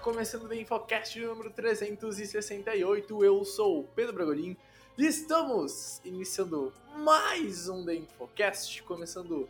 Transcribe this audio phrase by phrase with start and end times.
[0.00, 3.22] Começando o Infocast número 368.
[3.22, 4.56] Eu sou o Pedro Bragolin
[4.96, 9.46] e estamos iniciando mais um The Infocast, começando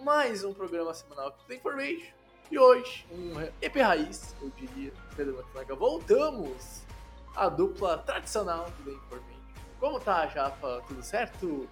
[0.00, 2.10] mais um programa semanal do The Information.
[2.50, 5.74] E hoje, um EP Raiz, eu diria, Pedro Matinaga.
[5.74, 6.82] Voltamos
[7.36, 9.42] à dupla tradicional do The Information.
[9.78, 10.82] Como tá, Japa?
[10.88, 11.68] Tudo certo?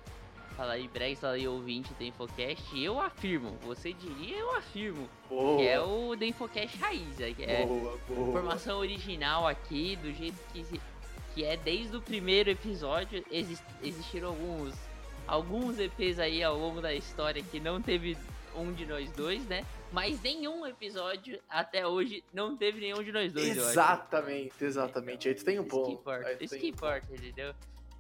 [0.61, 2.79] Fala aí, Bregs, fala aí, ouvinte do Infocast.
[2.79, 7.43] Eu afirmo, você diria eu afirmo, Boa, que é o The Infocast raiz, é, que
[7.45, 8.29] é boa, boa.
[8.29, 10.67] informação original aqui, do jeito que,
[11.35, 13.25] que é desde o primeiro episódio.
[13.31, 14.75] Exis- existiram alguns,
[15.27, 18.19] alguns EPs aí ao longo da história que não teve
[18.55, 19.65] um de nós dois, né?
[19.91, 23.71] Mas nenhum episódio até hoje não teve nenhum de nós dois, eu acho.
[23.73, 25.27] Exatamente, exatamente.
[25.27, 25.91] Aí tu tem um Isso que ponto.
[25.93, 26.77] importa, isso que ponto.
[26.77, 27.55] importa, entendeu?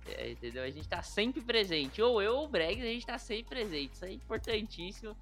[0.06, 0.62] É, entendeu?
[0.62, 2.00] A gente tá sempre presente.
[2.02, 3.94] Ou eu ou o Bregs, a gente tá sempre presente.
[3.94, 5.16] Isso é importantíssimo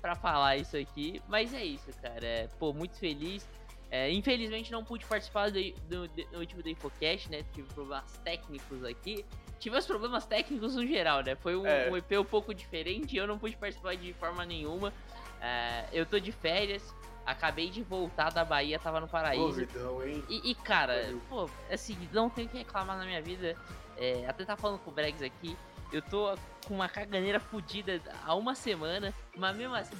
[0.00, 1.20] pra falar isso aqui.
[1.28, 2.24] Mas é isso, cara.
[2.24, 3.46] É, pô, muito feliz.
[3.90, 7.44] É, infelizmente não pude participar do, do, do último do Infocast, né?
[7.52, 9.24] Tive problemas técnicos aqui.
[9.58, 11.34] Tive os problemas técnicos no geral, né?
[11.34, 11.90] Foi um, É.
[11.90, 14.92] um EP um pouco diferente eu não pude participar de forma nenhuma.
[15.40, 16.94] É, eu tô de férias,
[17.26, 19.66] acabei de voltar da Bahia, tava no Paraíso.
[19.66, 20.22] Convidão, hein?
[20.28, 23.56] E, e, cara, pô, assim, não tem o que reclamar na minha vida.
[24.00, 25.56] É, até tá falando com o Bregs aqui,
[25.92, 26.34] eu tô
[26.66, 29.96] com uma caganeira fodida há uma semana, mas mesmo assim,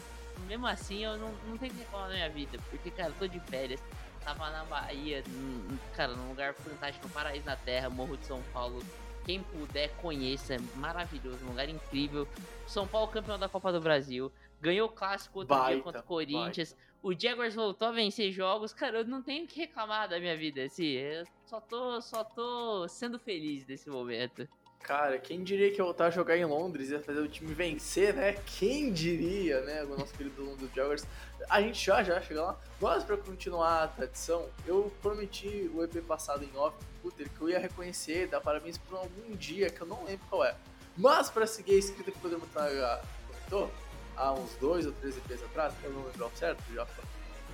[0.47, 2.59] mesmo assim eu não, não tenho que reclamar na minha vida.
[2.71, 3.83] Porque, cara, eu tô de férias,
[4.25, 8.43] tava na Bahia, num- cara, num lugar fantástico, um paraíso na terra, Morro de São
[8.55, 8.83] Paulo.
[9.27, 12.27] Quem puder, conheça, é maravilhoso, um lugar incrível.
[12.67, 14.32] São Paulo campeão da Copa do Brasil,
[14.62, 16.75] ganhou o clássico outro dia Baita, contra o Corinthians.
[17.03, 20.37] O Jaguars voltou a vencer jogos, cara, eu não tenho o que reclamar da minha
[20.37, 24.47] vida, assim, eu só tô, só tô sendo feliz nesse momento.
[24.81, 28.15] Cara, quem diria que eu voltar a jogar em Londres ia fazer o time vencer,
[28.15, 28.33] né?
[28.59, 29.84] Quem diria, né?
[29.84, 31.06] O nosso querido Londres Jaguars.
[31.49, 32.61] A gente já, já chega lá.
[32.81, 37.50] Mas pra continuar a tradição, eu prometi o EP passado em off, Puter, que eu
[37.50, 40.56] ia reconhecer, dar parabéns por algum dia, que eu não lembro qual é.
[40.97, 43.71] Mas pra seguir a escrita que o Pedro Montaga comentou,
[44.16, 46.87] há uns dois ou três EPs atrás, eu não lembro certo, já.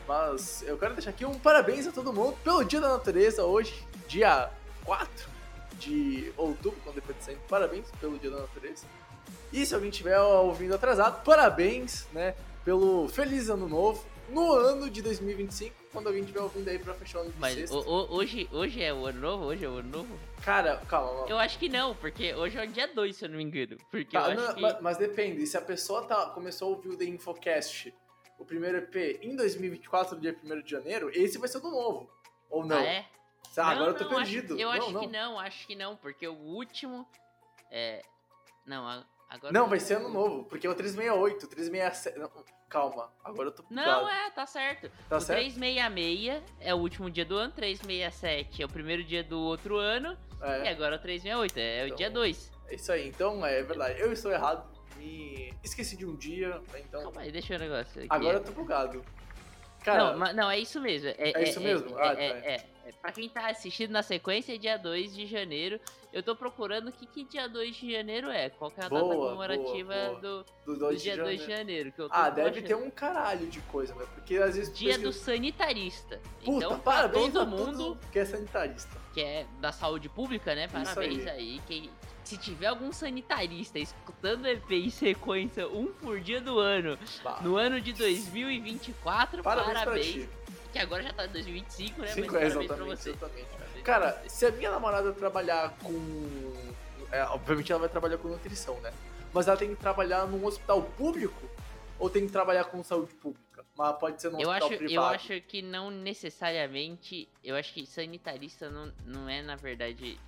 [0.06, 3.86] Mas eu quero deixar aqui um parabéns a todo mundo pelo Dia da Natureza, hoje,
[4.06, 4.50] dia
[4.84, 5.28] 4
[5.78, 7.40] de outubro, quando depois de saindo.
[7.48, 8.86] Parabéns pelo Dia da Natureza.
[9.52, 12.34] E se alguém estiver ouvindo atrasado, parabéns, né,
[12.64, 17.18] pelo Feliz Ano Novo, no ano de 2025, quando alguém estiver ouvindo aí pra fechar
[17.18, 17.74] o ano de Mas sexta.
[17.74, 19.44] o- hoje, hoje é o ano novo?
[19.46, 20.18] Hoje é o ano novo?
[20.44, 23.38] Cara, calma, Eu acho que não, porque hoje é o dia 2, se eu não
[23.38, 23.78] me engano.
[23.90, 24.60] Porque Tá, não, que...
[24.60, 27.94] mas, mas depende, se a pessoa tá, começou a ouvir o The Infocast,
[28.38, 32.10] o primeiro EP, em 2024, dia 1 de janeiro, esse vai ser o do novo.
[32.50, 32.76] Ou não?
[32.76, 33.06] Ah, é?
[33.56, 34.60] Ah, Não, agora eu tô não, acho- perdido.
[34.60, 35.00] eu não, acho não.
[35.00, 37.08] que não, acho que não, porque o último...
[37.70, 38.02] É...
[38.66, 38.86] Não,
[39.30, 39.50] agora...
[39.52, 42.18] Não, vai ser ano novo, porque é o 368, 367.
[42.68, 44.90] Calma, agora eu tô Não, é, tá certo.
[45.08, 45.38] Tá o certo?
[45.40, 50.16] 366 é o último dia do ano, 367 é o primeiro dia do outro ano,
[50.40, 52.52] e É, agora o 368 é o Então, dia 2.
[52.68, 53.08] é isso aí.
[53.08, 54.00] Então, é verdade.
[54.00, 54.66] Eu estou errado.
[54.96, 57.02] Me esqueci de um dia, então.
[57.02, 58.08] Calma aí, deixa o negócio aqui.
[58.10, 59.04] Agora eu tô bugado.
[59.86, 61.08] Cara, não, mas- não, é isso mesmo.
[61.10, 61.96] É, É isso mesmo?
[61.98, 62.22] É, Ah, é, tá.
[62.48, 62.92] é, é.
[63.00, 65.78] Pra quem tá assistindo na sequência, é dia 2 de janeiro.
[66.12, 68.48] Eu tô procurando o que, que dia 2 de janeiro é.
[68.50, 70.20] Qual que é a data Boa, comemorativa boa, boa.
[70.20, 71.92] Do, do do 2 de dia 2 de janeiro.
[71.92, 72.66] Que eu tô Ah, deve achando.
[72.66, 74.04] ter um caralho de coisa, né?
[74.14, 74.76] Porque às vezes.
[74.76, 76.20] Dia do sanitarista.
[76.44, 78.96] Puta, então, pra parabéns todo a mundo que é sanitarista.
[79.14, 80.66] que é da saúde pública, né?
[80.68, 81.30] Parabéns aí.
[81.30, 81.60] aí.
[81.66, 81.90] Quem,
[82.26, 87.56] se tiver algum sanitarista escutando EP em sequência, um por dia do ano, Bah, no
[87.56, 90.28] ano de 2024, parabéns, parabéns.
[90.72, 92.08] Que agora já tá em 2025, né?
[92.08, 93.10] Cinco, Mas é, parabéns pra você.
[93.10, 93.46] exatamente.
[93.46, 94.28] Parabéns Cara, pra você.
[94.28, 96.52] se a minha namorada trabalhar com.
[97.12, 98.92] é, obviamente ela vai trabalhar com nutrição, né?
[99.32, 101.48] Mas ela tem que trabalhar num hospital público
[101.98, 103.64] ou tem que trabalhar com saúde pública?
[103.76, 104.94] Mas pode ser num Eu hospital acho, privado.
[104.96, 107.28] eu acho que não necessariamente.
[107.44, 110.18] Eu acho que sanitarista não, não é, na verdade,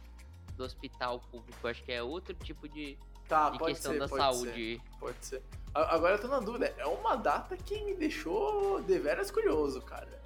[0.58, 1.66] do hospital público.
[1.66, 4.76] Acho que é outro tipo de, Tá, de questão ser, da pode saúde.
[4.76, 5.42] Ser, pode ser.
[5.74, 6.74] Agora eu tô na dúvida.
[6.76, 10.20] É uma data que me deixou deveras curioso, cara.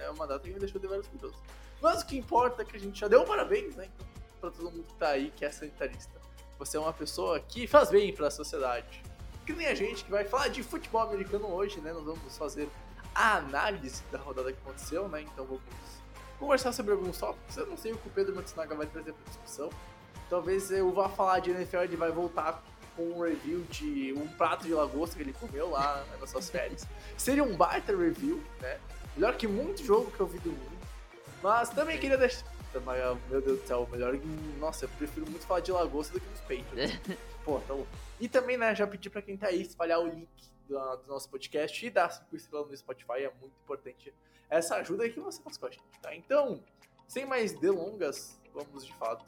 [0.00, 1.36] É uma data que me deixou deveras curioso.
[1.80, 3.88] Mas o que importa é que a gente já deu parabéns, né?
[3.94, 4.06] Então,
[4.40, 6.18] pra todo mundo que tá aí, que é sanitarista.
[6.58, 9.02] Você é uma pessoa que faz bem pra sociedade.
[9.46, 11.92] Que nem a gente que vai falar de futebol americano hoje, né?
[11.92, 12.68] Nós vamos fazer
[13.14, 15.22] a análise da rodada que aconteceu, né?
[15.22, 15.62] Então vamos
[16.38, 17.56] conversar sobre alguns tópicos.
[17.56, 19.70] Eu não sei o que o Pedro Matsunaga vai trazer para discussão.
[20.30, 22.62] Talvez eu vá falar de NFL, ele vai voltar
[22.96, 26.86] com um review de um prato de lagosta que ele comeu lá nas suas férias.
[27.16, 28.78] Seria um baita review, né?
[29.16, 30.78] Melhor que muito jogo que eu vi domingo.
[31.42, 32.46] Mas também queria deixar.
[33.30, 34.14] Meu Deus do céu, melhor.
[34.58, 37.00] Nossa, eu prefiro muito falar de lagosta do que dos Patriots.
[37.44, 37.86] Pô, então.
[38.20, 40.28] E também, né, já pedi pra quem tá aí espalhar o link
[40.68, 44.14] do, do nosso podcast e dar 5 estrelas no Spotify, é muito importante
[44.50, 46.14] essa ajuda que você faz com a gente, tá?
[46.14, 46.62] Então,
[47.06, 49.24] sem mais delongas, vamos de fato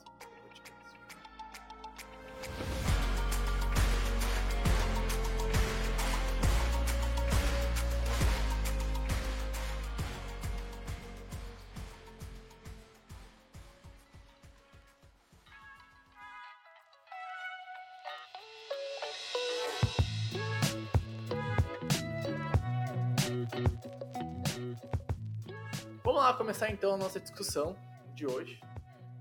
[26.51, 27.77] começar então a nossa discussão
[28.13, 28.61] de hoje.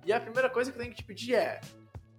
[0.04, 1.62] E a primeira coisa que eu tenho que te pedir é: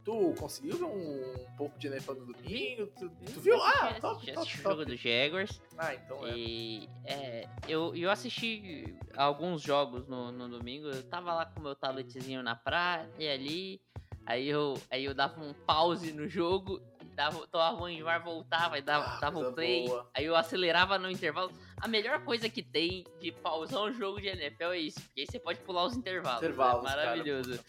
[0.04, 2.86] tu conseguiu ver um, pouco de NFL no domingo?
[2.96, 3.60] Tu, tu viu?
[3.60, 4.48] Ah, top, top, o top.
[4.62, 5.60] jogo do Jaguars.
[5.76, 6.38] Ah, então é.
[6.38, 8.84] E é, eu, eu assisti
[9.16, 10.86] alguns jogos no, no domingo.
[10.86, 13.82] Eu tava lá com meu tabletzinho na praia e ali.
[14.26, 16.80] Aí eu, aí eu dava um pause no jogo,
[17.16, 19.88] dava, tomava um envar, voltava e dava, Ah, dava o play.
[19.88, 20.08] boa.
[20.14, 21.50] Aí eu acelerava no intervalo.
[21.80, 25.26] A melhor coisa que tem de pausar um jogo de NFL é isso, porque aí
[25.26, 26.42] você pode pular os intervalos.
[26.42, 27.60] Intervalos, é cara, maravilhoso.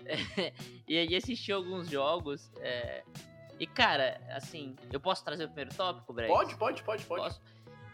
[0.88, 2.50] e aí assisti alguns jogos.
[2.60, 3.02] é,
[3.58, 6.32] E cara, assim, eu posso trazer o primeiro tópico, Breg?
[6.32, 7.22] Pode, pode, pode, pode.
[7.22, 7.40] Posso?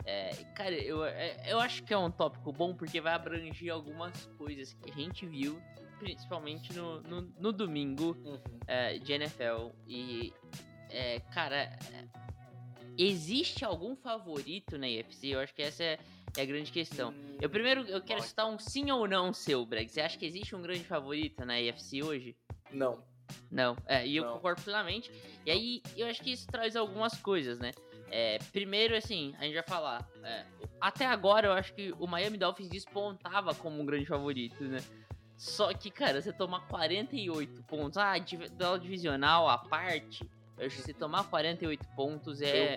[0.04, 4.26] É, cara, eu, é, eu acho que é um tópico bom porque vai abranger algumas
[4.38, 5.60] coisas que a gente viu,
[5.98, 8.38] principalmente no, no, no domingo Uhum.
[8.68, 9.70] é, de NFL.
[9.88, 10.32] E,
[10.90, 11.76] é, cara,
[12.98, 15.28] existe algum favorito na UFC?
[15.28, 15.98] Eu acho que essa é,
[16.36, 17.14] é a grande questão.
[17.40, 19.88] Eu primeiro eu quero citar um sim ou não seu, Breg.
[19.88, 22.36] Você acha que existe um grande favorito na UFC hoje?
[22.70, 23.02] Não.
[23.50, 24.34] Não, é, e eu Não.
[24.34, 25.10] concordo plenamente.
[25.44, 27.72] E aí, eu acho que isso traz algumas coisas, né?
[28.08, 30.08] É, primeiro, assim, a gente vai falar.
[30.22, 30.46] é,
[30.80, 34.78] até agora, eu acho que o Miami Dolphins despontava como um grande favorito, né?
[35.36, 38.14] Só que, cara, você tomar 48 pontos, ah,
[38.52, 42.76] duelo divisional à parte, acho que você tomar 48 pontos é,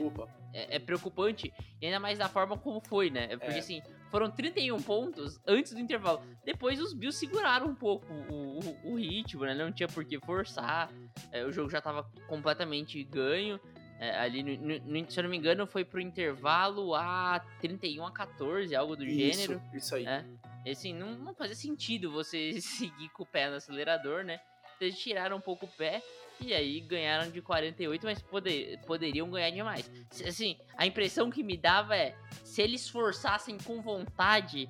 [0.53, 3.27] é, é preocupante, e ainda mais da forma como foi, né?
[3.37, 3.59] Porque É.
[3.59, 3.81] assim,
[4.11, 6.21] foram 31 pontos antes do intervalo.
[6.43, 9.53] Depois os Bills seguraram um pouco o, o, o ritmo, né?
[9.53, 10.91] Não tinha por que forçar.
[11.31, 13.59] é, o jogo já tava completamente ganho.
[13.99, 18.11] é, ali, no, no- se eu não me engano, foi pro intervalo a 31 a
[18.11, 19.61] 14, algo do gênero.
[19.73, 20.05] Isso, isso aí.
[20.05, 20.23] É.
[20.65, 24.39] E, assim, não, não fazia sentido você seguir com o pé no acelerador, né?
[24.75, 26.01] Então eles tiraram um pouco o pé
[26.41, 29.89] e aí ganharam de 48, mas poder, poderiam ganhar demais.
[30.27, 34.69] Assim, a impressão que me dava é, se eles forçassem com vontade,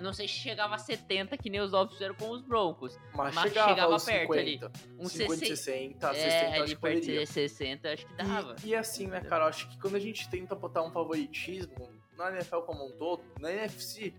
[0.00, 2.98] não sei se chegava a 70, que nem os Dolphins fizeram com os Broncos.
[3.14, 6.80] Mas, mas chegava, chegava perto 50, Um 50, 60, 60, 60, é, acho ali que
[6.80, 7.20] perto poderia.
[7.20, 8.56] de 60, acho que dava.
[8.62, 12.30] E, e assim, né, cara, acho que quando a gente tenta botar um favoritismo na
[12.30, 14.12] NFL como um todo, na NFC,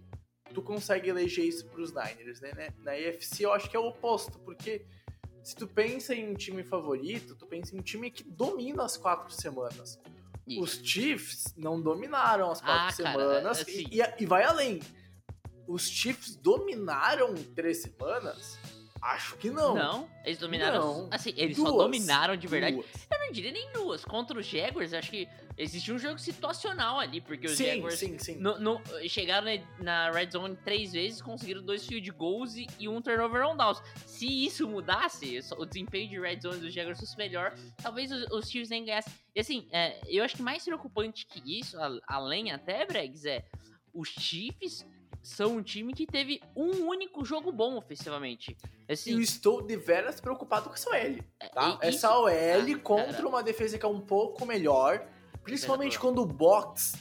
[0.54, 2.52] tu consegue eleger isso pros Niners, né?
[2.56, 2.70] né?
[2.80, 4.86] Na AFC eu acho que é o oposto, porque
[5.48, 8.98] se tu pensa em um time favorito, tu pensa em um time que domina as
[8.98, 9.98] quatro semanas.
[10.46, 14.44] E- Os Chiefs não dominaram as quatro Ah, cara, semanas assim- e, e- e vai
[14.44, 14.82] além.
[15.66, 18.58] Os Chiefs dominaram três semanas?
[19.02, 19.74] Acho que não.
[19.74, 20.82] Não, eles dominaram.
[21.04, 21.08] Não.
[21.12, 21.78] Assim, eles só Duas.
[21.84, 22.76] dominaram de verdade.
[22.76, 22.88] Duas.
[23.10, 24.04] Eu não diria nem duas.
[24.04, 28.18] Contra os Jaguars, acho que existe um jogo situacional ali, porque os Sim, Jaguars sim,
[28.20, 28.36] sim.
[28.38, 29.48] no- no- chegaram
[29.80, 33.82] na, red zone três vezes, conseguiram dois field goals e, e um turnover on downs.
[34.06, 38.50] Se isso mudasse, o desempenho de red zone dos Jaguars fosse melhor, talvez os, os
[38.50, 39.12] Chiefs nem ganhassem.
[39.36, 43.44] E assim, é, eu acho que mais preocupante que isso, além até, Bregs, é
[43.94, 44.86] os Chiefs
[45.24, 48.56] são um time que teve um único jogo bom ofensivamente.
[48.88, 51.18] E Assim, eu estou de veras preocupado com essa OL.
[51.52, 51.80] Tá?
[51.82, 53.28] é- Essa OL Ah, contra cara.
[53.28, 55.06] uma defesa que é um pouco melhor,
[55.52, 56.94] principalmente quando o box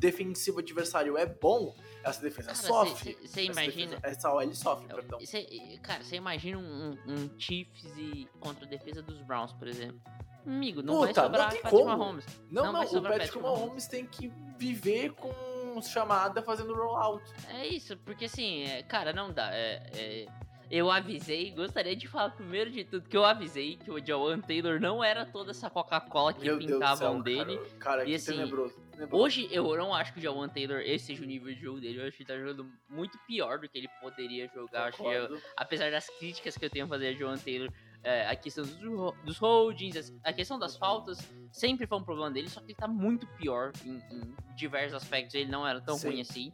[0.00, 3.14] defensivo adversário é bom, essa defesa Cara, sofre.
[3.14, 5.20] cê- cê Essa imagina- defesa- essa OL sofre, perdão.
[5.24, 10.00] Cê- cara, você imagina um, um Chiefs e contra a defesa dos Browns, por exemplo.
[10.46, 11.96] Amigo, não vai Puta, não sobrar tem Patrick como.
[11.98, 12.24] Mahomes.
[12.50, 13.60] Não, não não, vai o Patrick Patrick Mahomes.
[13.62, 17.24] Mahomes tem que viver com chamada fazendo rollout.
[17.48, 19.54] É isso, porque assim, é, cara, não dá.
[19.54, 20.26] é- é,
[20.70, 24.80] eu avisei, gostaria de falar primeiro de tudo que eu avisei que o Jawan Taylor
[24.80, 27.56] não era toda essa Coca-Cola que Meu Deus do pintavam céu, dele.
[27.56, 28.74] Cara, cara E assim, tenebroso.
[28.90, 29.22] tenebroso.
[29.24, 32.00] Hoje eu não acho que o Jawan Taylor esse seja o nível de jogo dele.
[32.00, 34.88] Eu acho que ele tá jogando muito pior do que ele poderia jogar.
[34.88, 37.70] Acho que eu- apesar das críticas que eu tenho a fazer a Joan Taylor,
[38.02, 41.18] é, a questão dos, dos holdings, a questão das faltas,
[41.52, 45.34] sempre foi um problema dele, só que ele tá muito pior em, em diversos aspectos,
[45.34, 46.08] ele não era tão Sim.
[46.08, 46.52] ruim assim.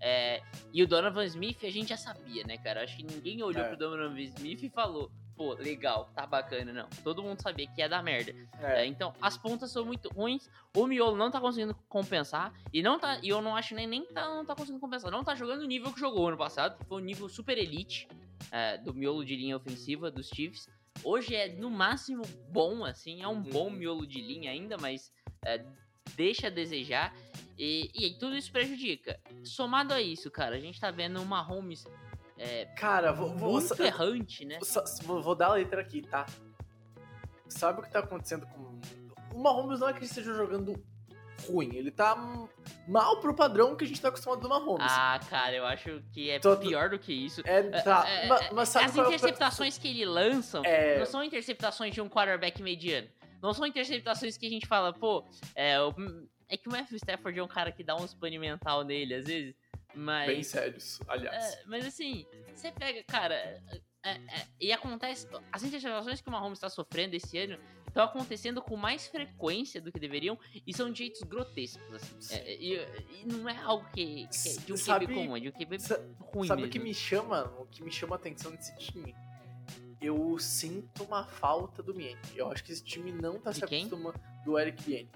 [0.00, 0.42] É,
[0.72, 2.82] e o Donovan Smith a gente já sabia, né, cara?
[2.84, 3.68] Acho que ninguém olhou É.
[3.68, 6.88] pro Donovan Smith e falou, pô, legal, tá bacana, não.
[7.04, 8.32] Todo mundo sabia que ia dar merda.
[8.60, 10.48] É, É, então, as pontas são muito ruins.
[10.76, 12.52] O Miolo não tá conseguindo compensar.
[12.72, 13.18] E não tá.
[13.22, 15.10] E eu não acho nem, nem tá, não tá conseguindo compensar.
[15.10, 18.06] Não tá jogando o nível que jogou ano passado, que foi um nível super elite
[18.50, 20.68] é, do miolo de linha ofensiva dos Chiefs.
[21.04, 23.22] Hoje é no máximo bom, assim.
[23.22, 23.70] É um bom Uhum.
[23.70, 25.10] miolo de linha ainda, mas
[25.44, 25.64] é,
[26.14, 27.14] deixa a desejar.
[27.58, 29.20] E, e tudo isso prejudica.
[29.44, 31.84] Somado a isso, cara, a gente tá vendo uma Holmes
[32.42, 34.58] é, cara, vou, vou, muito errante, né?
[34.62, 36.24] Só- vou, vou dar a letra aqui, tá?
[37.46, 38.80] Sabe o que tá acontecendo com.
[39.34, 40.82] O Mahomes não é que ele esteja jogando
[41.46, 42.16] ruim, ele tá
[42.88, 44.86] mal pro padrão que a gente tá acostumado do Mahomes.
[44.88, 47.42] Ah, cara, eu acho que é Todo- pior do que isso.
[47.44, 48.08] é, tá.
[48.08, 50.98] É, é, mas, sabe As é interceptações que ele lança É.
[50.98, 53.08] não são interceptações de um quarterback mediano.
[53.42, 55.94] Não são interceptações que a gente fala, pô, é, o-
[56.48, 59.24] é que o Matthew Stafford é um cara que dá uns pane mental nele, às
[59.26, 59.54] vezes.
[59.94, 60.26] Mas.
[60.26, 61.54] Bem sérios, aliás.
[61.54, 63.34] é, mas assim, você pega, cara.
[64.04, 64.20] é, é,
[64.60, 65.26] e acontece.
[65.52, 69.90] As interceptações que o Mahomes está sofrendo esse ano estão acontecendo com mais frequência do
[69.90, 72.34] que deveriam e são de jeitos grotescos, assim.
[72.36, 72.74] É, e,
[73.20, 75.52] e não é algo que, que é de um Sabe- QB comum, é de um
[75.52, 75.76] QB
[76.20, 77.52] ruim Sabe o que me chama?
[77.58, 79.12] O que me chama a atenção desse time?
[80.00, 82.18] Eu sinto uma falta do Miene.
[82.34, 83.80] Eu acho que esse time não tá De se quem?
[83.86, 85.10] acostumando do Eric Biene.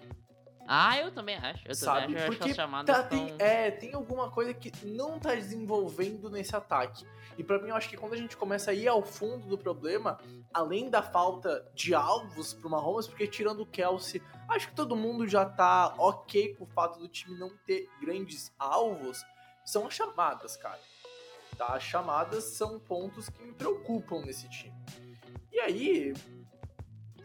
[0.67, 1.67] Ah, eu também acho.
[1.69, 2.03] Eu Sabe?
[2.07, 3.27] também acho, eu acho que Porque chamadas Tá, estão...
[3.27, 7.07] tem, é, tem alguma coisa que não tá desenvolvendo nesse ataque.
[7.37, 9.59] E pra mim, eu acho que quando a gente começa a ir ao fundo do
[9.59, 10.19] problema,
[10.55, 15.27] além da falta de alvos pro Mahomes, porque tirando o Kelsey, acho que todo mundo
[15.29, 19.23] já tá ok com o fato do time não ter grandes alvos,
[19.67, 20.79] são as chamadas, cara.
[21.57, 21.75] Tá?
[21.75, 24.75] As chamadas são pontos que me preocupam nesse time.
[25.53, 26.13] E aí,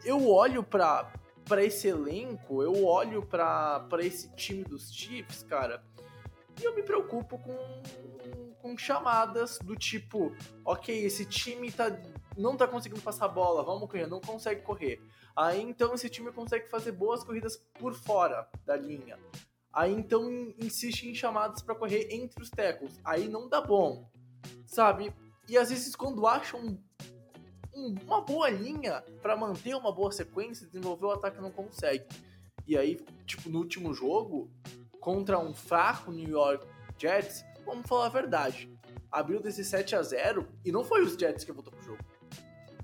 [0.04, 1.12] eu olho pra,
[1.44, 5.82] pra esse elenco, eu olho pra, esse time dos Chiefs, cara,
[6.60, 10.34] e eu me preocupo com, com chamadas do tipo,
[10.64, 11.90] ok, esse time tá,
[12.36, 15.00] não tá conseguindo passar a bola, vamos correr, não consegue correr.
[15.36, 19.18] Aí então esse time consegue fazer boas corridas por fora da linha.
[19.72, 23.00] Aí então insiste em chamadas pra correr entre os tackles.
[23.04, 24.10] Aí não dá bom,
[24.66, 25.12] sabe?
[25.48, 26.78] E às vezes quando acham um-
[27.74, 32.04] um- uma boa linha pra manter uma boa sequência, desenvolver o ataque não consegue.
[32.66, 34.50] E aí, tipo, no último jogo,
[35.00, 36.66] contra um fraco New York
[36.98, 38.70] Jets, vamos falar a verdade.
[39.10, 42.04] Abriu 17 a 0 e não foi os Jets que voltou pro jogo.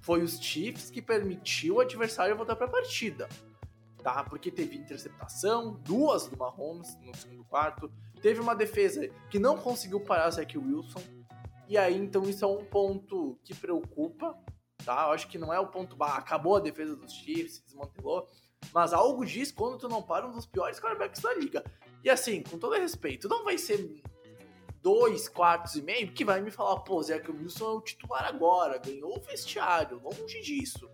[0.01, 3.29] Foi os Chiefs que permitiu o adversário voltar pra partida.
[4.03, 4.23] Tá?
[4.25, 7.91] Porque teve interceptação, duas do Mahomes no segundo quarto.
[8.23, 11.03] Teve uma defesa que não conseguiu parar Zach Wilson.
[11.69, 14.37] E aí, então, isso é um ponto que preocupa.
[14.85, 15.07] Tá?
[15.07, 18.29] Eu acho que não é o ponto, bah, acabou a defesa dos Chiefs, desmantelou.
[18.73, 21.65] Mas algo diz quando tu não para um dos piores quarterbacks da liga.
[22.05, 24.01] E assim, com todo respeito, não vai ser
[24.81, 28.79] dois quartos e meio que vai me falar, pô, Zach Wilson é o titular agora,
[28.79, 30.01] ganhou o vestiário.
[30.01, 30.89] Longe disso.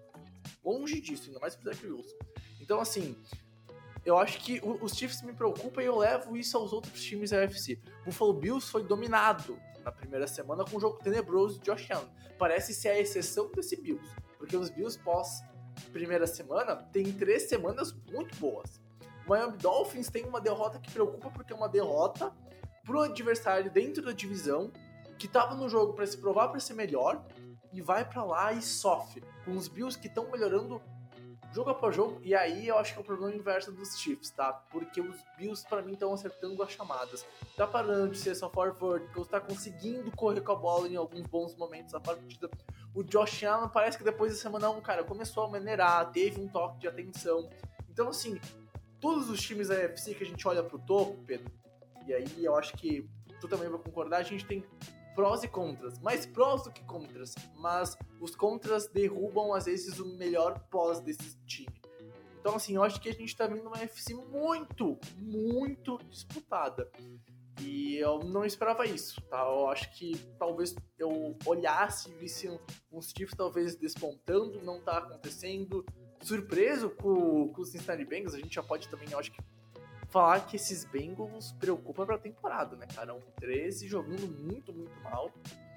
[0.65, 2.17] Longe disso, ainda mais pro Zach Wilson.
[2.61, 3.15] Então, assim,
[4.07, 7.31] eu acho que o- os Chiefs me preocupam e eu levo isso aos outros times
[7.31, 7.79] da UFC.
[8.07, 12.09] Buffalo Bills foi dominado na primeira semana com um jogo tenebroso de Josh Allen.
[12.39, 14.09] Parece ser a exceção desse Bills,
[14.39, 15.43] porque os Bills pós
[15.93, 18.81] primeira semana tem três semanas muito boas.
[19.27, 22.33] O Miami Dolphins tem uma derrota que preocupa porque é uma derrota
[22.85, 24.71] pro adversário dentro da divisão
[25.19, 27.25] que tava no jogo para se provar para ser melhor
[27.73, 30.83] e vai para lá e sofre com os Bills que estão melhorando
[31.53, 34.53] jogo após jogo e aí eu acho que é o problema inverso dos Chiefs, tá?
[34.71, 37.25] Porque os Bills para mim estão acertando as chamadas.
[37.57, 41.27] Tá parando de ser só for verticals, tá conseguindo correr com a bola em alguns
[41.27, 42.51] bons momentos da partida.
[42.95, 46.49] O Josh Allen parece que depois da semana 1, cara, começou a maneirar, teve um
[46.49, 47.49] toque de atenção.
[47.91, 48.41] Então assim,
[49.01, 51.51] todos os times da UFC que a gente olha pro topo, Pedro,
[52.07, 53.09] e aí eu acho que
[53.41, 54.65] tu também vai concordar, a gente tem
[55.15, 60.07] prós e contras, mais prós do que contras, mas os contras derrubam às vezes o
[60.17, 61.81] melhor pós desse time.
[62.41, 66.91] Então assim, eu acho que a gente tá vindo uma UFC muito, muito disputada.
[67.61, 69.43] E eu não esperava isso, tá?
[69.43, 72.49] Eu acho que talvez eu olhasse e visse
[72.91, 75.85] uns Chiefs talvez despontando, não tá acontecendo.
[76.21, 79.41] Surpreso com, com os Cincinnati Bengals, a gente já pode também, eu acho que
[80.13, 83.15] falar que esses Bengals preocupam pra temporada, né, cara?
[83.15, 85.33] Um 13 jogando muito, muito mal.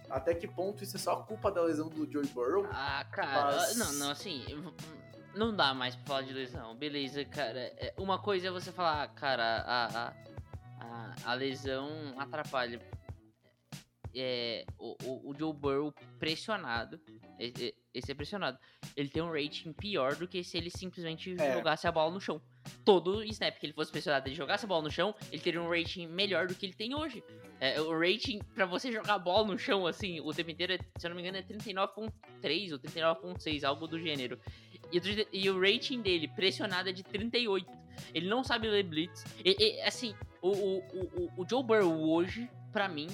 [0.09, 2.67] Até que ponto isso é só culpa da lesão do Joey Burrow?
[2.71, 4.43] Ah, cara, Mas- não, não, assim,
[5.33, 6.75] não dá mais pra falar de lesão.
[6.75, 7.59] Beleza, cara.
[7.77, 10.13] é, Uma coisa é você falar, cara, a,
[10.79, 11.89] a, a, lesão
[12.19, 12.79] atrapalha.
[14.13, 16.99] é, o, o, o Joe Burrow pressionado,
[17.39, 18.57] esse é pressionado,
[18.95, 21.53] ele tem um rating pior do que se ele simplesmente É.
[21.53, 22.39] jogasse a bola no chão.
[22.83, 25.69] Todo snap que ele fosse pressionado, ele jogasse a bola no chão, ele teria um
[25.69, 27.23] rating melhor do que ele tem hoje.
[27.59, 30.77] É, o rating pra você jogar a bola no chão, assim, o tempo inteiro, é,
[30.97, 34.39] se eu não me engano, é 39.3 ou 39.6, algo do gênero.
[34.91, 37.65] E, e o rating dele pressionado é de 38.
[38.13, 39.23] Ele não sabe ler blitz.
[39.43, 43.07] E, e, assim, o, o, o, o Joe Burrow hoje, pra mim,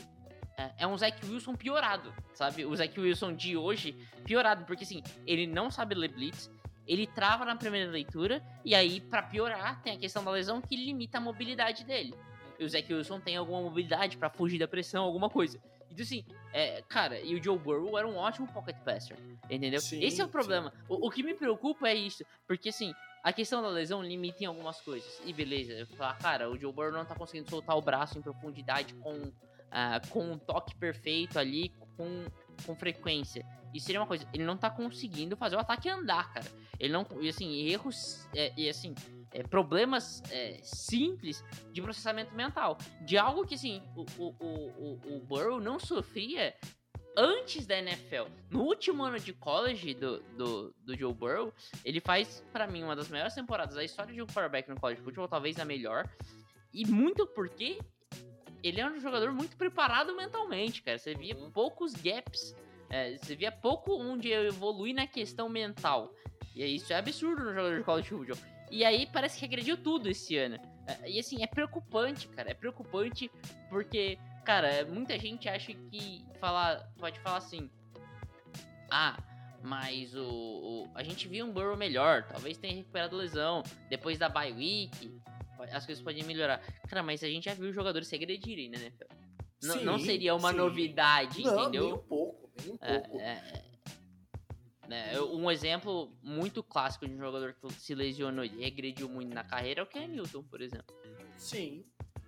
[0.57, 2.65] é, é um Zach Wilson piorado, sabe?
[2.65, 6.51] O Zach Wilson de hoje piorado, porque assim, ele não sabe ler blitz,
[6.91, 10.75] ele trava na primeira leitura, e aí, pra piorar, tem a questão da lesão que
[10.75, 12.13] limita a mobilidade dele.
[12.59, 15.57] E o Zach Wilson tem alguma mobilidade pra fugir da pressão, alguma coisa.
[15.89, 19.17] Então assim, é, cara, e o Joe Burrow era um ótimo pocket passer,
[19.49, 19.79] entendeu?
[19.79, 20.73] Sim, Esse é o problema.
[20.87, 22.93] O, o que me preocupa é isso, porque assim,
[23.23, 25.21] a questão da lesão limita em algumas coisas.
[25.25, 28.21] E beleza, eu falar, cara, o Joe Burrow não tá conseguindo soltar o braço em
[28.21, 29.31] profundidade com,
[29.69, 32.25] ah, com um toque perfeito ali, com,
[32.65, 33.45] com frequência.
[33.73, 34.27] Isso seria uma coisa.
[34.33, 36.45] Ele não tá conseguindo fazer o ataque andar, cara.
[36.79, 37.05] Ele não.
[37.19, 38.27] E assim, erros.
[38.35, 38.93] é, e assim,
[39.31, 42.77] é, problemas é, simples de processamento mental.
[43.05, 46.53] De algo que, assim, o, o, o, o, Burrow não sofria
[47.15, 48.29] antes da NFL.
[48.49, 52.95] No último ano de college do, do, do Joe Burrow, ele faz, pra mim, uma
[52.95, 56.09] das melhores temporadas da história de um quarterback no college football, talvez a melhor.
[56.73, 57.79] E muito porque
[58.63, 60.97] ele é um jogador muito preparado mentalmente, cara.
[60.97, 62.55] Você via poucos gaps,
[62.91, 66.13] é, você via pouco onde evoluir na questão mental.
[66.55, 68.37] E isso é absurdo no jogador de college football.
[68.69, 70.57] E aí parece que regrediu tudo esse ano.
[70.87, 72.51] É, E assim, é preocupante, cara.
[72.51, 73.31] É preocupante
[73.69, 77.69] porque, cara, muita gente acha que falar, pode falar assim.
[78.89, 79.17] Ah,
[79.63, 84.27] mas o, o- a gente viu um Burrow melhor, talvez tenha recuperado lesão depois da
[84.27, 85.11] bye week,
[85.71, 86.59] as coisas podem melhorar.
[86.89, 88.77] Cara, mas a gente já viu jogadores se agredirem, né?
[88.77, 89.05] NFL?
[89.63, 90.57] Não, não Sim, seria uma sim.
[90.57, 91.83] novidade, Não, entendeu?
[91.83, 92.30] nem um pouco,
[92.67, 93.19] um É, pouco.
[93.19, 93.71] é, é.
[94.87, 99.43] Né, um exemplo muito clássico de um jogador que se lesionou e regrediu muito na
[99.43, 100.93] carreira é o Ken Newton, por exemplo.
[101.37, 101.85] Sim.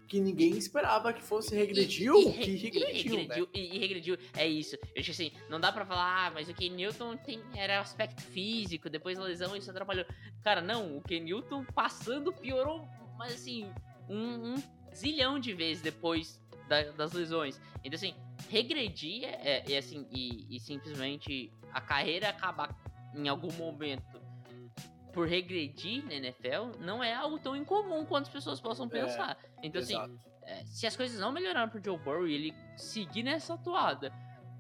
[0.08, 3.22] Que ninguém esperava que fosse regrediu, E- e- que e- regrediu, e, né?
[3.36, 4.76] regrediu, e, e regrediu, é isso.
[4.96, 8.22] Eu acho assim, não dá pra falar, ah, mas o Ken Newton tem, era aspecto
[8.22, 10.06] físico, depois da lesão isso atrapalhou.
[10.42, 13.70] Cara, não, o Ken Newton passando piorou, mas assim,
[14.08, 14.64] um, um
[14.96, 17.60] zilhão de vezes depois da- das lesões.
[17.84, 18.14] Então assim,
[18.50, 22.76] regredir é, é assim, e, e simplesmente a carreira acabar
[23.16, 24.22] em algum momento
[25.14, 29.38] por regredir na NFL não é algo tão incomum quanto as pessoas possam É, pensar.
[29.62, 30.20] Então assim, Exato.
[30.44, 34.12] é, se as coisas não melhoraram pro Joe Burrow e ele seguir nessa atoada,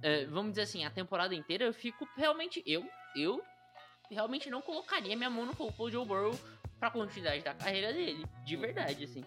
[0.01, 2.61] é, vamos dizer assim, a temporada inteira, eu fico realmente.
[2.65, 3.41] Eu, eu
[4.11, 6.37] realmente não colocaria minha mão no fogo pro Joe Burrow
[6.79, 8.25] pra continuidade da carreira dele.
[8.45, 9.23] De verdade, assim.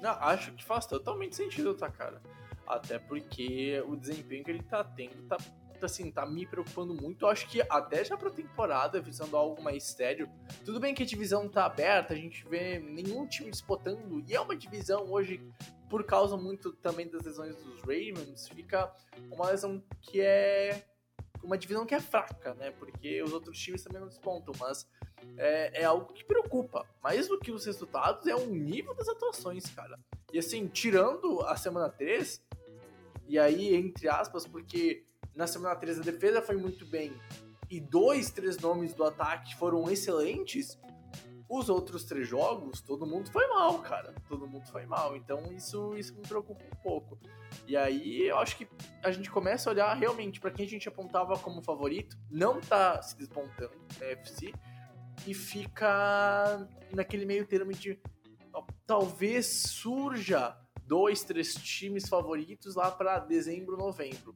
[0.00, 2.20] Não, acho que faz totalmente sentido, tá, cara?
[2.66, 5.36] Até porque o desempenho que ele tá tendo tá,
[5.82, 7.24] assim, tá me preocupando muito.
[7.24, 10.28] Eu acho que até já pra temporada, visando algo mais sério.
[10.64, 14.24] Tudo bem que a divisão tá aberta, a gente vê nenhum time disputando.
[14.26, 15.40] E é uma divisão hoje,
[15.88, 18.92] por causa muito também das lesões dos Ravens, fica
[19.30, 20.84] uma lesão que é.
[21.42, 22.72] Uma divisão que é fraca, né?
[22.72, 24.88] Porque os outros times também não despontam, mas
[25.36, 26.86] é, é algo que preocupa.
[27.02, 29.98] Mais do que os resultados, é o nível das atuações, cara.
[30.32, 32.42] E assim, tirando a semana 3,
[33.28, 37.12] e aí, entre aspas, porque na semana 3 a defesa foi muito bem
[37.70, 40.78] e dois, três nomes do ataque foram excelentes,
[41.48, 44.14] os outros três jogos, todo mundo foi mal, cara.
[44.28, 45.16] Todo mundo foi mal.
[45.16, 47.18] Então isso, isso me preocupa um pouco.
[47.66, 48.68] E aí eu acho que
[49.02, 53.00] a gente começa a olhar realmente para quem a gente apontava como favorito, não tá
[53.00, 54.52] se despontando na FC
[55.26, 58.00] e fica naquele meio termo de
[58.86, 64.34] talvez surja dois, três times favoritos lá para dezembro, novembro.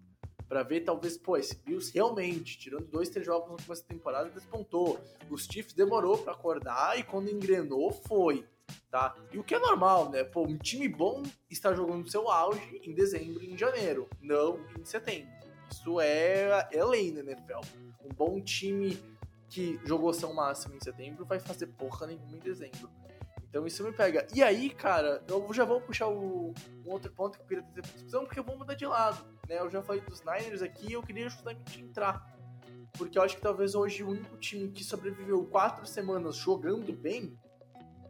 [0.48, 4.30] Pra ver, talvez, pô, esse Bills realmente, tirando dois, três jogos no começo da temporada,
[4.30, 4.98] despontou.
[5.30, 8.44] Os Chiefs demorou pra acordar e quando engrenou, foi,
[8.90, 9.14] tá?
[9.32, 10.24] E o que é normal, né?
[10.24, 14.84] Pô, um time bom está jogando seu auge em dezembro e em janeiro, não em
[14.84, 15.30] setembro.
[15.70, 17.60] Isso é, é lei na NFL.
[18.04, 18.98] Um bom time
[19.50, 22.88] que jogou seu máximo em setembro vai fazer porra nenhuma em dezembro.
[23.48, 24.26] Então isso me pega.
[24.32, 26.54] E aí, cara, eu já vou puxar o,
[26.86, 29.26] um outro ponto que eu queria pra discussão, porque eu vou mudar de lado.
[29.48, 29.58] Né?
[29.58, 32.32] Eu já falei dos Niners aqui e eu queria justamente entrar.
[32.92, 37.36] Porque eu acho que talvez hoje o único time que sobreviveu quatro semanas jogando bem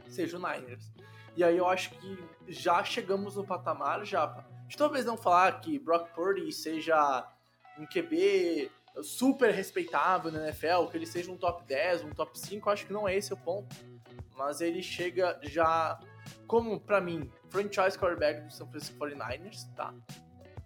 [0.08, 0.92] seja o Niners.
[1.34, 4.44] E aí eu acho que já chegamos no patamar, já.
[4.68, 7.26] De talvez não falar que Brock Purdy seja
[7.78, 8.70] um QB
[9.02, 12.86] super respeitável na NFL, que ele seja um top 10, um top 5, eu acho
[12.86, 13.74] que não é esse o ponto.
[14.36, 15.98] Mas ele chega já
[16.46, 19.94] como, pra mim, franchise quarterback do San Francisco 49ers, tá?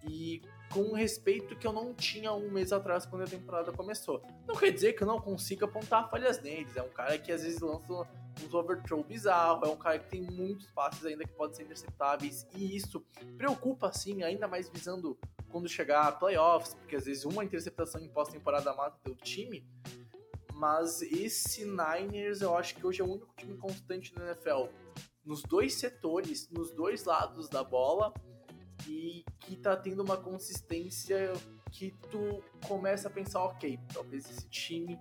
[0.09, 4.23] E com um respeito que eu não tinha um mês atrás quando a temporada começou.
[4.47, 6.77] Não quer dizer que eu não consiga apontar falhas neles.
[6.77, 8.07] É um cara que às vezes lança
[8.43, 12.47] uns overthrow bizarro, é um cara que tem muitos passes ainda que podem ser interceptáveis,
[12.55, 13.05] e isso
[13.37, 15.19] preocupa sim, ainda mais visando
[15.51, 19.65] quando chegar a playoffs, porque às vezes uma interceptação em pós-temporada mata teu time.
[20.55, 24.67] Mas esse Niners eu acho que hoje é o único time constante na NFL.
[25.25, 28.13] Nos dois setores, nos dois lados da bola,
[28.89, 31.33] e que tá tendo uma consistência
[31.71, 34.99] que tu começa a pensar, ok, talvez esse time,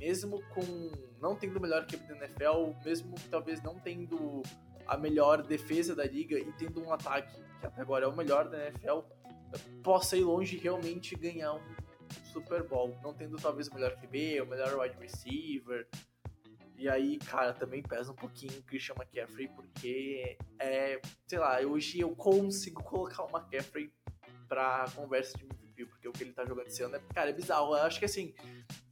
[0.00, 4.42] mesmo com não tendo o melhor equipe da NFL, mesmo talvez não tendo
[4.86, 8.48] a melhor defesa da liga e tendo um ataque que até agora é o melhor
[8.48, 9.00] da NFL,
[9.82, 11.60] possa ir longe e realmente ganhar um
[12.32, 15.86] Super Bowl, não tendo talvez o melhor QB, o melhor wide receiver.
[16.76, 22.00] E aí, cara, também pesa um pouquinho o Christian McCaffrey, porque é, sei lá, hoje
[22.00, 23.92] eu consigo colocar o McCaffrey
[24.48, 27.32] pra conversa de MVP, porque o que ele tá jogando esse ano é, cara, é
[27.34, 27.76] bizarro.
[27.76, 28.34] Eu acho que assim,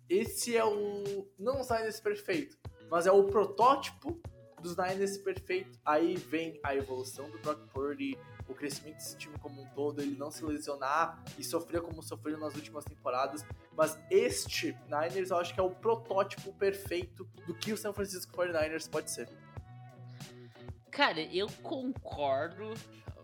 [0.09, 1.27] esse é o.
[1.38, 2.57] Não os Niners perfeito,
[2.90, 4.21] mas é o protótipo
[4.61, 5.79] dos Niners perfeito.
[5.85, 8.18] Aí vem a evolução do Brock Purdy,
[8.49, 12.38] o crescimento desse time como um todo, ele não se lesionar e sofrer como sofreu
[12.38, 13.44] nas últimas temporadas.
[13.77, 18.35] Mas este Niners eu acho que é o protótipo perfeito do que o San Francisco
[18.37, 19.29] 49ers pode ser.
[20.90, 22.73] Cara, eu concordo,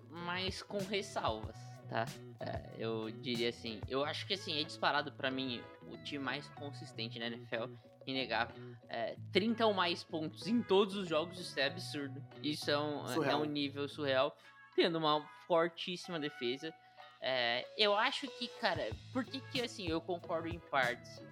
[0.08, 1.56] mas com ressalvas,
[1.88, 2.04] tá?
[2.40, 6.48] É, eu diria assim, eu acho que assim, é disparado para mim o time mais
[6.50, 7.64] consistente na NFL,
[8.06, 8.54] inegável.
[8.88, 12.22] É, 30 ou mais pontos em todos os jogos, isso é absurdo.
[12.42, 14.36] Isso é um, é um nível surreal
[14.74, 16.72] tendo uma fortíssima defesa.
[17.20, 21.22] É, eu acho que, cara, por que que assim, eu concordo em partes?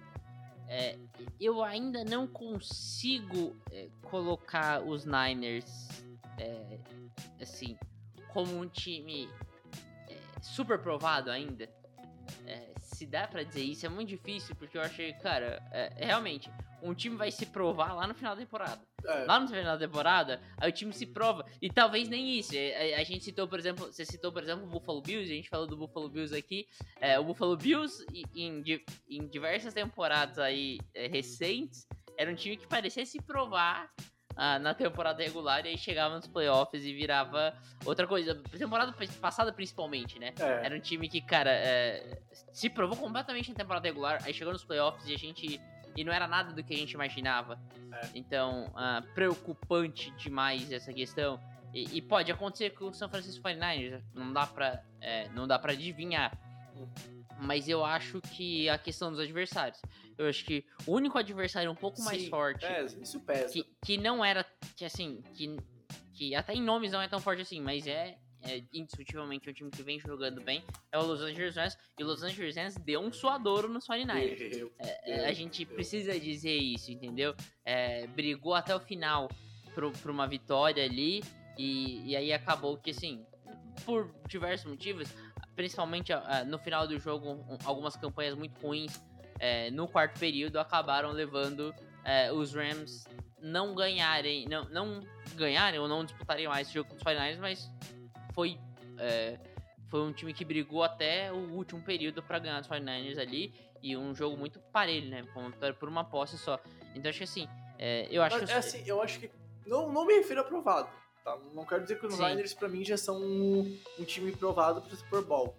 [0.67, 0.97] É,
[1.39, 6.03] eu ainda não consigo é, colocar os Niners,
[6.39, 6.79] é,
[7.39, 7.77] assim,
[8.29, 9.29] como um time
[10.43, 11.69] super provado ainda.
[12.45, 15.61] É, se dá para dizer isso, é muito difícil, porque eu achei, cara,
[15.97, 16.49] realmente,
[16.83, 18.81] um time vai se provar lá no final da temporada.
[19.05, 19.25] É.
[19.25, 21.45] Lá no final da temporada, aí o time se prova.
[21.61, 22.53] E talvez nem isso.
[22.53, 25.31] A, é, a, a, gente citou, por exemplo, você citou, por exemplo, o Buffalo Bills,
[25.31, 26.67] a gente falou do Buffalo Bills aqui.
[26.99, 28.63] É, o Buffalo Bills, em,
[29.09, 33.89] em diversas temporadas aí é, recentes, era um time que parecia se provar
[34.35, 37.53] ah, na temporada regular e aí chegava nos playoffs e virava
[37.85, 38.35] outra coisa.
[38.57, 40.33] Temporada passada, principalmente, né?
[40.39, 40.65] É.
[40.65, 42.19] Era um time que, cara, é,
[42.51, 45.61] se provou completamente na temporada regular, aí chegou nos playoffs e a gente
[45.95, 47.59] e não era nada do que a gente imaginava.
[47.91, 48.09] É.
[48.15, 51.39] Então, uh, preocupante demais essa questão.
[51.73, 55.57] E, e, pode acontecer com o São Francisco 49ers, não dá pra, é, não dá
[55.57, 56.37] pra adivinhar.
[57.39, 59.81] Mas eu acho que a questão dos adversários.
[60.17, 62.65] Eu acho que o único adversário um pouco Sim, mais forte.
[63.01, 63.51] Isso pesa.
[63.51, 64.45] Que, que não era.
[64.75, 65.21] Que assim.
[65.33, 65.57] Que,
[66.13, 69.71] que até em nomes não é tão forte assim, mas é é indiscutivelmente um time
[69.71, 71.77] que vem jogando bem, é o Los Angeles Rams.
[71.97, 74.69] E o Los Angeles Rams deu um suadouro no 49ers.
[74.79, 77.33] É, é, a gente precisa dizer isso, entendeu?
[77.63, 79.29] É, brigou até o final
[79.73, 81.23] para uma vitória ali.
[81.57, 83.25] E, e aí acabou que, assim,
[83.85, 85.07] por diversos motivos,
[85.55, 86.11] principalmente
[86.47, 89.01] no final do jogo, um, algumas campanhas muito ruins
[89.43, 91.75] é, no quarto período acabaram levando
[92.05, 93.03] é, os Rams
[93.41, 95.01] não ganharem, não, não
[95.35, 97.69] ganharem ou não disputarem mais esse jogo com os 49ers, mas
[98.33, 98.57] foi,
[98.97, 99.37] é,
[99.89, 103.53] foi um time que brigou até o último período para ganhar os 49ers ali.
[103.81, 105.25] E um jogo muito parelho, né?
[105.77, 106.57] Por uma posse só.
[106.95, 108.49] Então acho que assim, é, eu acho que.
[108.49, 109.29] É assim, eu acho que.
[109.67, 110.87] Não, não me refiro a provado.
[111.21, 111.37] Tá?
[111.53, 114.95] Não quero dizer que os Niners, pra mim, já são um, um time provado pro
[114.95, 115.53] Super Bowl.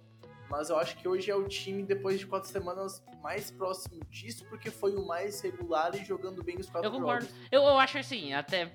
[0.51, 4.45] Mas eu acho que hoje é o time, depois de quatro semanas, mais próximo disso,
[4.49, 7.27] porque foi o mais regular e jogando bem os quatro eu concordo.
[7.27, 7.41] jogos.
[7.51, 8.71] Eu, eu acho assim, até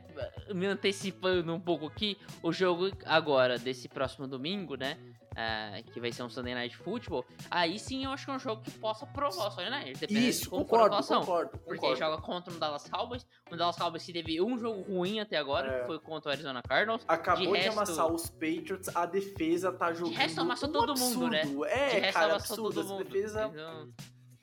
[0.54, 4.98] me antecipando um pouco aqui, o jogo agora, desse próximo domingo, né?
[5.40, 8.40] Uh, que vai ser um Sunday Night Football, aí sim eu acho que é um
[8.40, 12.22] jogo que possa provar o Sunday Night, Isso, de como concordo, concordo, concordo, Porque joga
[12.22, 15.80] contra o Dallas Cowboys, o Dallas Cowboys que teve um jogo ruim até agora, é.
[15.80, 17.06] que foi contra o Arizona Cardinals.
[17.08, 20.72] Acabou de, de resto, amassar os Patriots, a defesa tá jogando De resto amassou um
[20.74, 21.20] todo absurdo.
[21.20, 21.42] mundo, né?
[21.70, 23.04] É, de cara, absurdo, todo mundo.
[23.06, 23.46] defesa...
[23.46, 23.94] Então,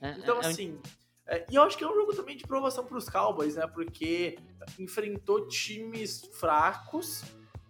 [0.01, 0.81] é, então é, assim...
[1.27, 3.67] É, e eu acho que é um jogo também de provação para os Cowboys, né?
[3.67, 4.39] Porque
[4.79, 7.21] enfrentou times fracos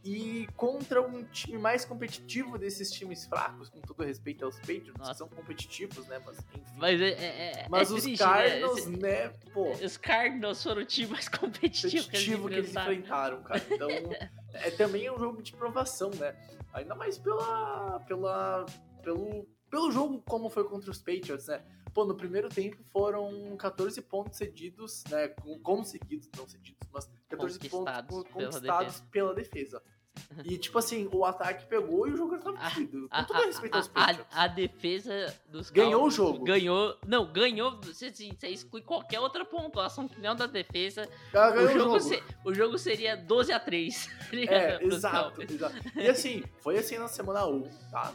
[0.07, 5.11] e contra um time mais competitivo desses times fracos, com todo respeito aos Patriots, Nossa.
[5.11, 6.21] que são competitivos, né?
[6.25, 6.63] Mas enfim.
[6.77, 8.29] Mas, é, é, é Mas os triste, né?
[8.29, 8.97] Cardinals, né?
[8.97, 9.33] né?
[9.53, 9.71] Pô.
[9.71, 13.61] Os Cardinals foram o time mais competitivo, competitivo que, eles, que eles enfrentaram, cara.
[13.69, 13.89] Então,
[14.53, 16.33] é também um jogo de provação, né?
[16.71, 18.65] Ainda mais pela, pela,
[19.03, 21.61] pelo, pelo jogo como foi contra os Patriots, né?
[21.93, 25.27] Pô, no primeiro tempo foram 14 pontos cedidos, né?
[25.61, 29.81] Conseguidos, não cedidos, mas 14 conquistados pontos conquistados pela defesa.
[29.81, 29.96] Pela defesa.
[30.45, 33.07] E, tipo assim, o ataque pegou e o jogo tava perdido.
[33.11, 34.25] A, Com todo respeito aos Patriots.
[34.35, 36.43] a- a defesa dos Ganhou Cowboys o jogo.
[36.45, 36.97] Ganhou.
[37.05, 37.79] Não, ganhou.
[37.81, 41.07] Você, assim, você exclui qualquer outra pontuação que não da defesa.
[41.33, 41.99] Ela O jogo, o jogo.
[42.01, 44.09] se- o jogo seria 12 a 3
[44.49, 45.75] É, exato, exato.
[45.95, 48.13] E assim, foi assim na semana 1, tá?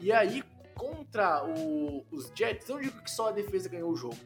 [0.00, 0.42] E aí,
[0.74, 4.16] contra o- os Jets, não digo que só a defesa ganhou o jogo.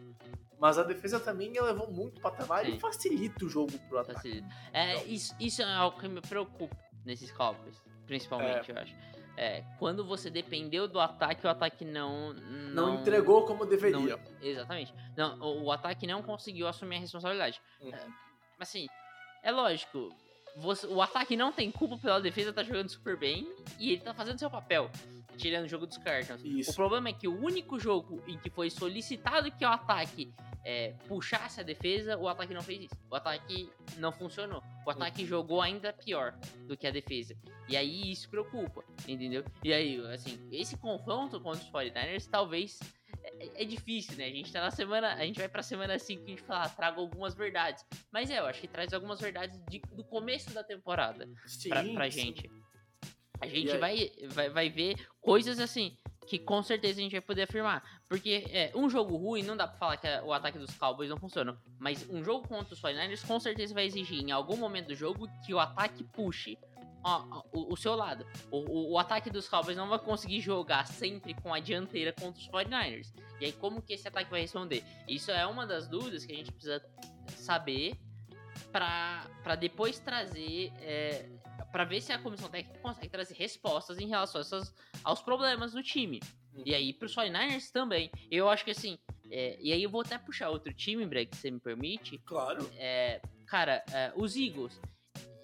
[0.59, 2.75] Mas a defesa também elevou muito o patamar Sim.
[2.75, 4.15] e facilita o jogo pro ataque.
[4.15, 4.49] Facilita.
[4.73, 8.95] É, isso, isso é algo que me preocupa nesses Cowboys, principalmente, eu acho.
[9.37, 12.33] É, quando você dependeu do ataque, o ataque não.
[12.33, 14.17] Não, Não, entregou como deveria.
[14.17, 14.93] não- exatamente.
[15.17, 17.61] Não, o, o ataque não conseguiu assumir a responsabilidade.
[17.81, 17.95] Uhum.
[17.95, 18.07] É,
[18.59, 18.89] assim,
[19.45, 20.11] é lógico.
[20.57, 23.47] Você- o ataque não tem culpa pela defesa tá jogando super bem
[23.79, 24.91] e ele tá fazendo seu papel,
[25.37, 26.43] tirando o jogo dos Cardinals.
[26.45, 26.71] Isso.
[26.73, 30.33] O problema é que o único jogo em que foi solicitado que o ataque
[30.65, 32.95] é, puxasse a defesa, o ataque não fez isso.
[33.11, 34.63] O ataque não funcionou.
[34.87, 36.33] O ataque jogou ainda pior
[36.67, 37.35] do que a defesa.
[37.69, 39.45] E aí isso preocupa, entendeu?
[39.65, 42.79] E aí, assim, esse confronto contra os 49ers talvez
[43.41, 44.27] é, é difícil, né?
[44.27, 45.15] A gente tá na semana.
[45.15, 47.85] A gente vai pra semana 5 e a gente fala, ah, traga algumas verdades.
[48.13, 51.83] Mas é, eu acho que traz algumas verdades de- do começo da temporada Sim, pra,
[51.85, 52.21] pra sim.
[52.21, 52.51] gente.
[53.41, 57.43] A gente vai, vai, vai ver coisas assim que com certeza a gente vai poder
[57.43, 57.83] afirmar.
[58.09, 61.09] Porque é, um jogo ruim não dá pra falar que a- o ataque dos Cowboys
[61.09, 61.59] não funciona.
[61.79, 65.27] Mas um jogo contra os 49ers com certeza vai exigir em algum momento do jogo
[65.47, 66.59] que o ataque puxe
[67.53, 68.27] o, o seu lado.
[68.51, 72.41] O, o, o ataque dos Cowboys não vai conseguir jogar sempre com a dianteira contra
[72.41, 73.13] os 49ers.
[73.41, 74.85] E aí como que esse ataque vai responder?
[75.07, 76.85] Isso é uma das dúvidas que a gente precisa
[77.37, 77.97] saber
[78.73, 80.73] pra, pra depois trazer.
[80.81, 81.29] É,
[81.73, 85.83] para ver se a comissão técnica consegue trazer respostas em relação essas, aos problemas do
[85.83, 86.21] time.
[86.65, 88.11] E aí, pros 49ers também.
[88.31, 88.99] Eu acho que assim.
[89.31, 92.19] é, e aí eu vou até puxar outro time, Breg, se você me permite.
[92.25, 92.69] Claro.
[92.77, 94.81] É, cara, é, os Eagles.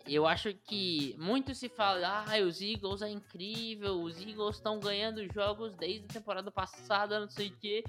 [0.06, 5.26] Eu acho que muito se fala, ah, os Eagles é incrível, os Eagles estão ganhando
[5.32, 7.82] jogos desde a temporada passada, não sei o quê.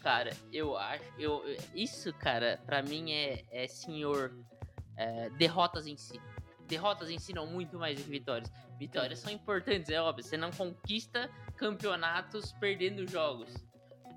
[0.00, 1.04] Cara, eu acho.
[1.18, 4.34] Eu, isso, cara, pra mim é, é senhor
[4.96, 6.20] é, derrotas em si.
[6.66, 8.50] Derrotas ensinam muito mais do que vitórias.
[8.78, 10.24] Vitórias são importantes, é óbvio.
[10.24, 13.54] Você não conquista campeonatos perdendo jogos.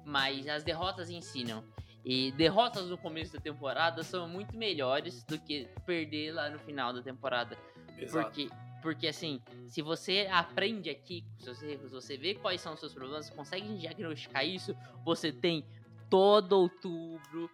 [0.06, 1.64] Mas as derrotas ensinam.
[2.06, 6.92] E derrotas no começo da temporada são muito melhores do que perder lá no final
[6.92, 7.58] da temporada.
[7.98, 8.28] Exato.
[8.28, 8.50] Porque,
[8.82, 12.94] porque assim, se você aprende aqui com seus erros, você vê quais são os seus
[12.94, 15.66] problemas, você consegue diagnosticar isso, você tem
[16.10, 17.50] todo outubro,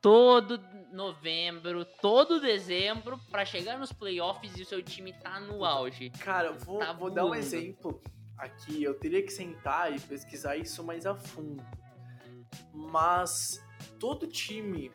[0.00, 0.60] todo
[0.92, 6.10] novembro, todo dezembro pra chegar nos playoffs e o seu time tá no auge.
[6.10, 8.02] Cara, eu vou, Tá vou dar um exemplo
[8.36, 8.82] aqui.
[8.82, 11.64] Eu teria que sentar e pesquisar isso mais a fundo.
[12.74, 13.62] Mas
[13.98, 14.90] todo time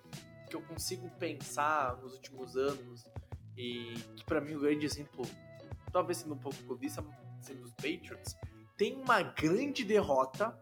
[0.50, 3.04] que eu consigo pensar nos últimos anos,
[3.58, 5.26] e que pra mim o grande exemplo,
[5.92, 7.04] talvez sendo um pouco clubista,
[7.42, 8.36] sendo os Patriots,
[8.78, 10.58] tem uma grande derrota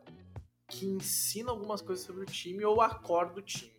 [0.67, 3.73] que ensina algumas coisas sobre o time ou acorda o time.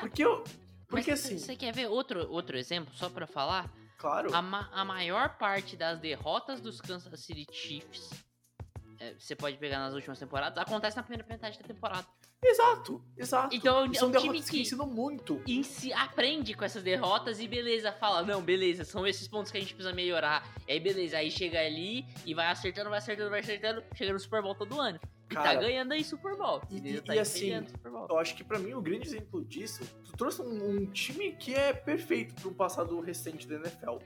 [0.00, 0.44] Porque eu.
[0.88, 3.72] Porque Mas assim, Você quer ver outro, outro exemplo, só pra falar?
[3.98, 4.34] claro.
[4.34, 8.10] A, ma- a maior parte das derrotas dos Kansas City Chiefs,
[9.00, 12.06] é, você pode pegar nas últimas temporadas, acontece na primeira metade da temporada.
[12.42, 13.54] Exato, exato.
[13.54, 15.42] Então, E é são um time que que- ensinam muito.
[15.46, 19.58] E se aprende com essas derrotas e beleza, fala, não, beleza, são esses pontos que
[19.58, 20.46] a gente precisa melhorar.
[20.68, 24.20] E aí, beleza, aí chega ali e vai acertando, vai acertando, vai acertando, chega no
[24.20, 25.00] Super Bowl todo ano.
[25.30, 26.62] E tá ganhando aí Super Bowl.
[26.70, 28.06] e- e- tá e assim, ganhando Super Bowl.
[28.08, 31.54] Eu acho que pra mim o grande exemplo disso, tu trouxe um, um time que
[31.54, 33.98] é perfeito para um passado recente da NFL.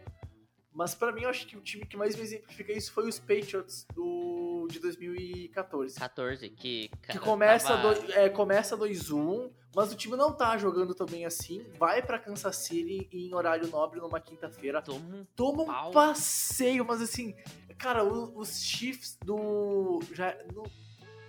[0.75, 3.19] Mas pra mim eu acho que o time que mais me exemplifica isso foi os
[3.19, 5.99] Patriots do de 2014.
[5.99, 6.91] 14, que.
[7.09, 11.65] Que começa tava- do- é, começa 2-1, mas o time não tá jogando também assim.
[11.79, 14.81] Vai pra Kansas City em horário nobre numa quinta-feira.
[14.81, 17.35] Toma um Toma um passeio, mas assim,
[17.77, 20.01] cara, o- os Chiefs do.
[20.13, 20.65] Já, no-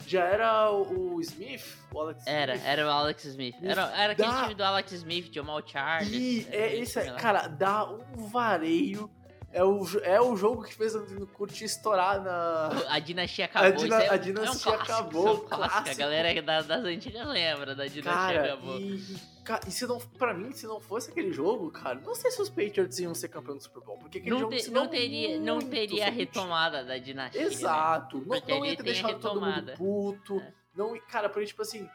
[0.08, 1.66] já era o Smith?
[1.94, 2.70] O Alex Era, Smith?
[2.70, 3.56] era o Alex Smith.
[3.62, 6.12] Era, era aquele dá- time do Alex Smith, Jamal Charles.
[6.14, 9.10] E é, esse, cara, dá um vareio.
[9.54, 12.70] É o, é o jogo que fez o Antônio Curti estourar na.
[12.90, 13.72] A dinastia acabou.
[13.74, 15.54] dina- isso é, a é dinastia um clássico, acabou, é um clássico.
[15.54, 15.98] A clássico.
[16.00, 18.80] galera da- das antigas lembra da dinastia Cara, acabou.
[18.80, 22.16] e, e, ca- e se não, pra mim, se não fosse aquele jogo, cara, não
[22.16, 23.98] sei se os Patriots iam ser campeão do Super Bowl.
[24.00, 27.40] Porque aquele Não, jogo te- não teria, não teria a retomada da dinastia.
[27.42, 27.48] né?
[27.48, 28.18] Exato.
[28.18, 29.74] Não, Porque não ali ia ter a deixado todo mundo retomada.
[29.78, 30.40] puto.
[30.40, 30.54] É.
[30.76, 31.88] Não, cara, porque, tipo assim,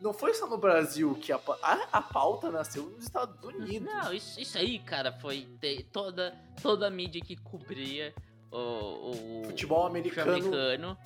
[0.00, 3.86] não foi só no Brasil que a, a, a pauta nasceu nos Estados Unidos.
[3.86, 5.48] Não, isso, isso aí, cara, foi
[5.92, 8.14] toda, toda a mídia que cobria
[8.50, 10.32] o, o Futebol americano.
[10.32, 10.98] americano.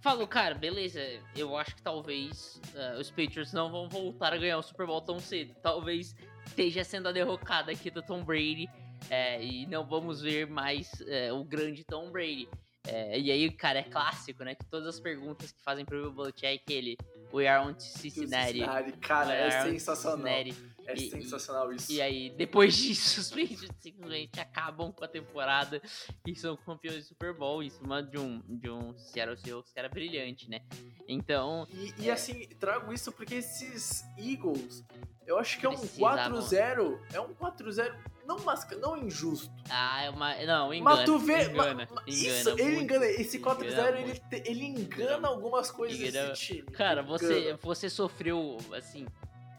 [0.00, 1.00] Falou, cara, beleza,
[1.34, 5.00] eu acho que talvez ah, os Patriots não vão voltar a ganhar o Super Bowl
[5.00, 5.54] tão cedo.
[5.62, 6.14] Talvez
[6.46, 8.68] esteja sendo a derrocada aqui do Tom Brady
[9.08, 12.48] é, e não vamos ver mais é, o grande Tom Brady.
[12.86, 14.54] É, e aí, cara, é clássico, né?
[14.54, 16.96] Que todas as perguntas que fazem pro Bill Belichick, ele...
[17.36, 18.52] We are on Cincinnati.
[18.58, 20.18] Cincinnati, cara, é sensacional.
[20.44, 20.76] Cincinnati.
[20.88, 21.90] É E- sensacional isso.
[21.92, 25.82] E aí, depois disso, os Patriots simplesmente acabam com a temporada
[26.24, 29.78] e são campeões do Super Bowl em cima de um, de um Seattle Seahawks que
[29.80, 30.60] era brilhante, né?
[31.08, 34.84] Então, E, e, assim, trago isso porque esses Eagles,
[35.26, 36.40] eu acho que é um Precisavam.
[36.40, 37.00] 4-0.
[37.12, 37.92] É um 4-0
[38.26, 39.50] não, masca, não injusto.
[39.70, 40.34] ah, é uma.
[40.44, 40.96] Não, engana.
[40.96, 41.44] Mas tu vê.
[41.44, 43.06] engana, ma- ma- engana isso, ele muito, engana.
[43.06, 44.28] Esse 4-0 engana ele, muito.
[44.28, 46.62] te- ele engana algumas coisas Engana- desse time.
[46.72, 47.58] Cara, você, engana.
[47.62, 49.06] você sofreu, assim,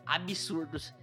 [0.06, 0.94] absurdos.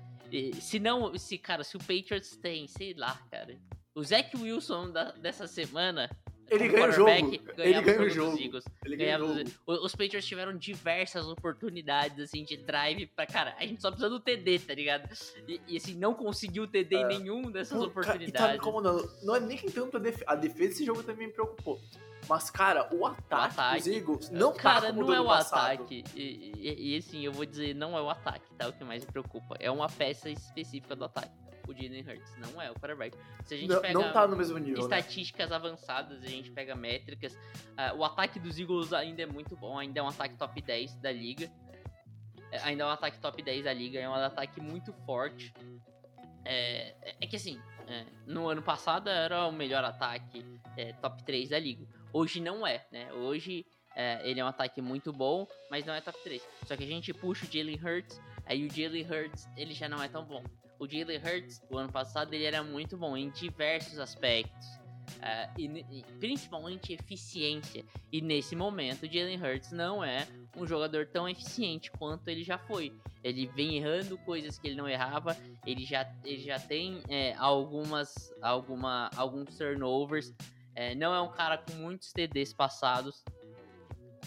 [0.60, 3.56] Se não, se, cara, se o Patriots tem, sei lá, cara.
[3.94, 6.10] O Zach Wilson da- dessa semana.
[6.50, 7.10] Ele ganha o jogo.
[7.58, 8.38] Ele ganha o jogo.
[8.40, 8.64] Eagles.
[8.84, 9.60] Ele ganha ganhava o dos- jogo.
[9.66, 14.10] o- Os Patriots tiveram diversas oportunidades, assim, de drive pra, cara, a gente só precisa
[14.10, 15.08] do TD, tá ligado?
[15.48, 17.06] E, e, assim, não conseguiu TD em É.
[17.08, 18.56] nenhum dessas Pô, cara, E tá me oportunidades.
[18.56, 19.10] incomodando.
[19.22, 21.80] Não é nem tanto a, def a defesa desse jogo também me preocupou.
[22.26, 23.78] Mas, cara, o ataque, ataque.
[23.80, 25.72] dos Eagles não cara, tá não é o passado.
[25.74, 26.02] ataque.
[26.14, 28.66] E, e, e, assim, eu vou dizer, não é o ataque, tá?
[28.66, 29.56] O que mais me preocupa.
[29.60, 31.30] É uma peça específica do ataque.
[31.66, 33.16] O Jalen Hurts, não é o quarterback.
[33.44, 34.98] Se a gente Não, pega não tá no mesmo nível, né?
[34.98, 37.38] estatísticas avançadas, a gente pega métricas.
[37.76, 40.96] ah, o ataque dos Eagles ainda é muito bom, ainda é um ataque top 10
[40.96, 41.50] da liga.
[42.50, 45.52] É, ainda é um ataque top 10 da liga, é um ataque muito forte.
[46.44, 50.44] É, é que assim, é, no ano passado era o melhor ataque
[50.76, 51.86] é, top 3 da liga.
[52.12, 53.12] Hoje não é, né?
[53.12, 56.42] Hoje é, ele é um ataque muito bom, mas não é top 3.
[56.66, 60.02] Só que a gente puxa o Jalen Hurts, aí o Jalen Hurts ele já não
[60.02, 60.42] é tão bom.
[60.78, 64.66] O Jalen Hurts, o ano passado, ele era muito bom em diversos aspectos.
[65.20, 67.84] é, e, e principalmente eficiência.
[68.12, 72.58] E nesse momento, o Jalen Hurts não é um jogador tão eficiente quanto ele já
[72.58, 72.92] foi.
[73.22, 75.36] Ele vem errando coisas que ele não errava.
[75.66, 80.32] Ele já, ele já tem é, algumas, alguma, alguns turnovers.
[80.74, 83.24] É, não é um cara com muitos TDs passados.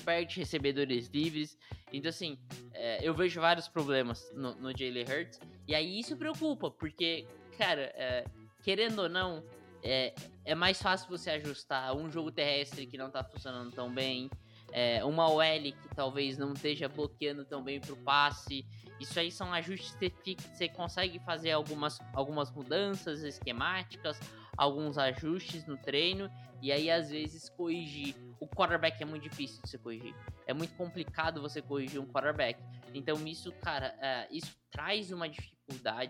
[0.04, 1.58] Perde recebedores livres.
[1.92, 2.38] Então, assim,
[2.74, 5.40] é, eu vejo vários problemas no, no Jalen Hurts.
[5.68, 7.28] E aí isso preocupa, porque,
[7.58, 8.26] cara, é,
[8.64, 9.44] querendo ou não,
[9.84, 10.14] é,
[10.46, 14.30] é mais fácil você ajustar um jogo terrestre que não tá funcionando tão bem.
[14.72, 18.66] é, uma OL que talvez não esteja bloqueando tão bem pro passe.
[19.00, 24.20] Isso aí são ajustes que você, consegue fazer algumas, algumas mudanças esquemáticas,
[24.58, 26.30] alguns ajustes no treino,
[26.62, 28.16] e aí às vezes corrigir.
[28.40, 30.16] O quarterback é muito difícil de você corrigir.
[30.46, 32.60] É muito complicado você corrigir um quarterback.
[32.94, 35.57] Então isso, cara, é, isso traz uma dificuldade,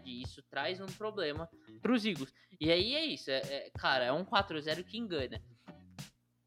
[0.05, 1.49] isso traz um problema
[1.81, 2.33] pros Eagles.
[2.59, 5.41] E aí é isso, é, é, cara, é um 4-0 que engana.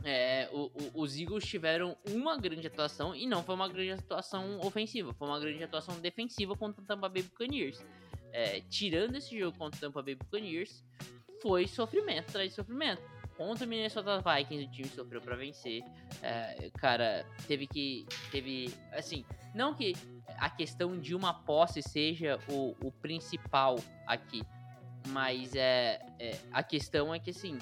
[0.03, 4.59] É, o- o- os Eagles tiveram uma grande atuação e não foi uma grande atuação
[4.61, 7.85] ofensiva, foi uma grande atuação defensiva contra o Tampa Bay Buccaneers.
[8.33, 10.83] É, tirando esse jogo contra o Tampa Bay Buccaneers,
[11.43, 13.03] foi sofrimento atrás de sofrimento.
[13.41, 15.83] Contra o Minnesota Vikings, o time sofreu pra vencer.
[16.23, 18.05] É, cara, teve que.
[18.31, 18.71] Teve.
[18.93, 19.25] Assim,
[19.55, 19.95] não que
[20.37, 23.77] a questão de uma posse seja o, o principal
[24.07, 24.43] aqui,
[25.09, 27.59] mas é, é, a questão é que assim.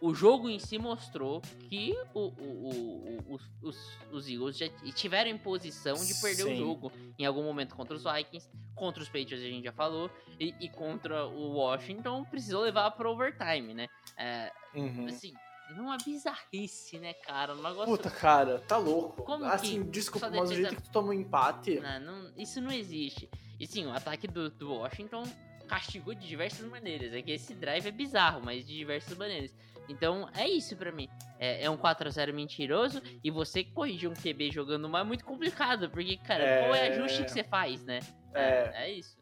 [0.00, 4.68] O, o jogo em si mostrou que o, o- o- o- os, os, Eagles já
[4.94, 6.56] tiveram em posição de perder o Sim.
[6.56, 10.54] jogo em algum momento contra os Vikings, contra os Patriots a gente já falou, e,
[10.60, 13.88] e contra o Washington precisou levar para overtime, né?
[14.16, 15.06] É, Uhum.
[15.06, 15.32] assim,
[15.76, 17.54] não é bizarrice, né, cara?
[17.54, 17.86] Um negócio.
[17.96, 19.22] Puta, cara, tá louco.
[19.22, 21.80] Como assim, que desculpa, mas o defesa- jeito que tu toma um empate.
[21.80, 23.28] Não, não- isso não existe.
[23.60, 25.24] E sim, o ataque do, do Washington
[25.68, 27.12] castigou de diversas maneiras.
[27.12, 29.54] É que esse drive é bizarro, mas de diversas maneiras.
[29.88, 31.08] Então é isso pra mim.
[31.38, 35.88] É, é um 4x0 mentiroso e você corrigir um QB jogando mal é muito complicado.
[35.90, 36.60] Porque, cara, É.
[36.62, 38.00] qual é o ajuste que você faz, né?
[38.34, 38.84] É.
[38.84, 39.16] é isso.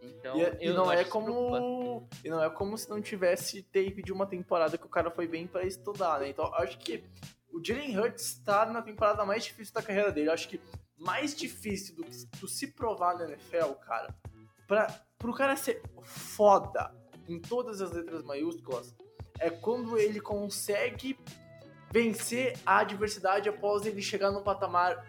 [0.00, 2.08] Então, E, e eu não acho é como.
[2.24, 5.26] E não é como se não tivesse tape de uma temporada que o cara foi
[5.26, 6.28] bem pra estudar, né?
[6.28, 7.02] Então acho que
[7.52, 10.28] o Jalen Hurts tá na temporada mais difícil da carreira dele.
[10.28, 10.60] Eu acho que
[10.96, 14.14] mais difícil do que tu se provar na NFL, cara,
[14.66, 14.86] pra,
[15.18, 16.94] pro cara ser foda
[17.28, 18.94] em todas as letras maiúsculas,
[19.38, 21.18] é quando ele consegue
[21.92, 25.06] vencer a adversidade após ele chegar num patamar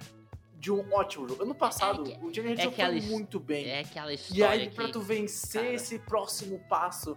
[0.54, 1.44] de um ótimo jogo.
[1.44, 3.66] Ano passado, É que- o Jalen Hurts é já aquela foi muito bem.
[3.70, 4.76] É aquela E história aí, que...
[4.76, 5.74] pra tu vencer cara.
[5.76, 7.16] esse próximo passo,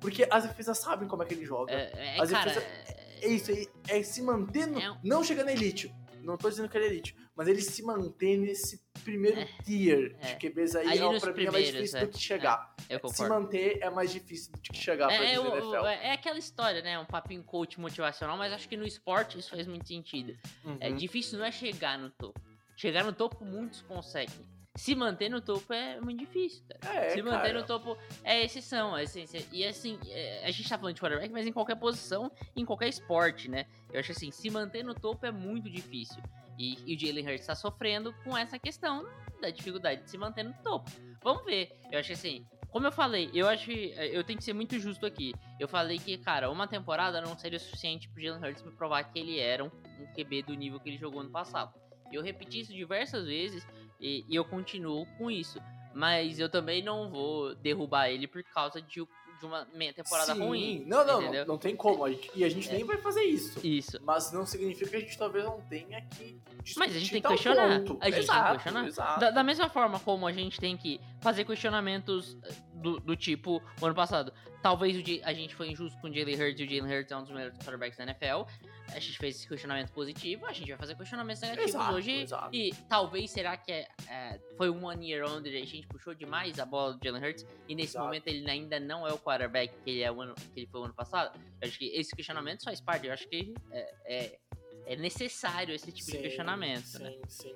[0.00, 1.72] porque as defesas sabem como é que ele joga.
[1.72, 5.22] É, é, As cara, defesas- É isso aí, é se manter, no, É um- não
[5.22, 5.94] chegar na elite.
[6.22, 10.16] Não tô dizendo que ele é elite, mas ele se manter nesse primeiro É, tier
[10.20, 10.34] é.
[10.34, 12.06] de QBs aí, Ali é, pra mim é mais difícil é.
[12.06, 12.74] do que chegar.
[13.12, 15.86] Se manter é mais difícil do que chegar pra É, é, é, o- NFL.
[15.86, 16.98] é aquela história, né?
[16.98, 20.36] Um papinho coach motivacional, mas acho que no esporte isso faz muito sentido.
[20.80, 20.96] É Uhum.
[20.96, 22.40] difícil não é chegar no topo.
[22.76, 24.50] Chegar no topo muitos conseguem.
[24.74, 26.94] se manter no topo é muito difícil, cara.
[27.04, 27.60] É, se manter cara.
[27.60, 27.94] no topo
[28.24, 29.44] é exceção, é essência.
[29.52, 32.88] E assim, é, a gente tá falando de quarterback, mas em qualquer posição, em qualquer
[32.88, 33.66] esporte, né?
[33.92, 36.22] Eu acho assim, se manter no topo é muito difícil.
[36.58, 39.06] E, e o Jalen Hurts tá sofrendo com essa questão
[39.40, 40.90] da dificuldade de se manter no topo.
[41.22, 41.78] Vamos ver.
[41.90, 44.78] Eu acho assim, como eu falei, eu acho que eh, eu tenho que ser muito
[44.78, 45.34] justo aqui.
[45.60, 49.18] Eu falei que, cara, uma temporada não seria suficiente pro Jalen Hurts me provar que
[49.18, 51.74] ele era um, um QB do nível que ele jogou no passado.
[52.10, 53.66] Eu repeti isso diversas vezes
[54.00, 55.60] e, e eu continuo com isso.
[55.94, 59.06] Mas eu também não vou derrubar ele por causa de,
[59.42, 60.40] de uma meia temporada Sim.
[60.40, 60.84] ruim.
[60.86, 61.40] Não, não, entendeu?
[61.44, 62.04] não, não tem como.
[62.04, 62.74] A gente- e a gente É.
[62.74, 63.58] nem vai fazer isso.
[63.66, 63.98] Isso.
[64.04, 66.40] Mas não significa que a gente talvez não tenha que
[66.76, 67.80] Mas a gente tem que questionar.
[67.80, 67.98] ponto.
[68.00, 68.86] A gente tem que questionar.
[68.86, 69.20] Exato.
[69.20, 73.60] Da, da mesma forma como a gente tem que fazer questionamentos eh, do, do tipo,
[73.80, 74.32] o ano passado,
[74.62, 77.16] talvez o a gente foi injusto com o Jalen Hurts e o Jalen Hurts é
[77.16, 78.44] um dos melhores quarterbacks da NFL.
[78.88, 82.10] A gente fez esse questionamento positivo, a gente vai fazer questionamentos negativos Exato, hoje.
[82.10, 82.54] exato.
[82.54, 86.58] E talvez será que é, é, foi um one year onde a gente puxou demais
[86.58, 88.04] a bola do Jalen Hurts e nesse Exato.
[88.04, 90.84] momento ele ainda não é o quarterback que ele, é ano, que ele foi o
[90.84, 91.38] ano passado?
[91.60, 94.38] Eu acho que esse questionamento faz parte, eu acho que é, é,
[94.86, 97.14] é necessário esse tipo de Sim, questionamento, sim, né?
[97.28, 97.54] Sim,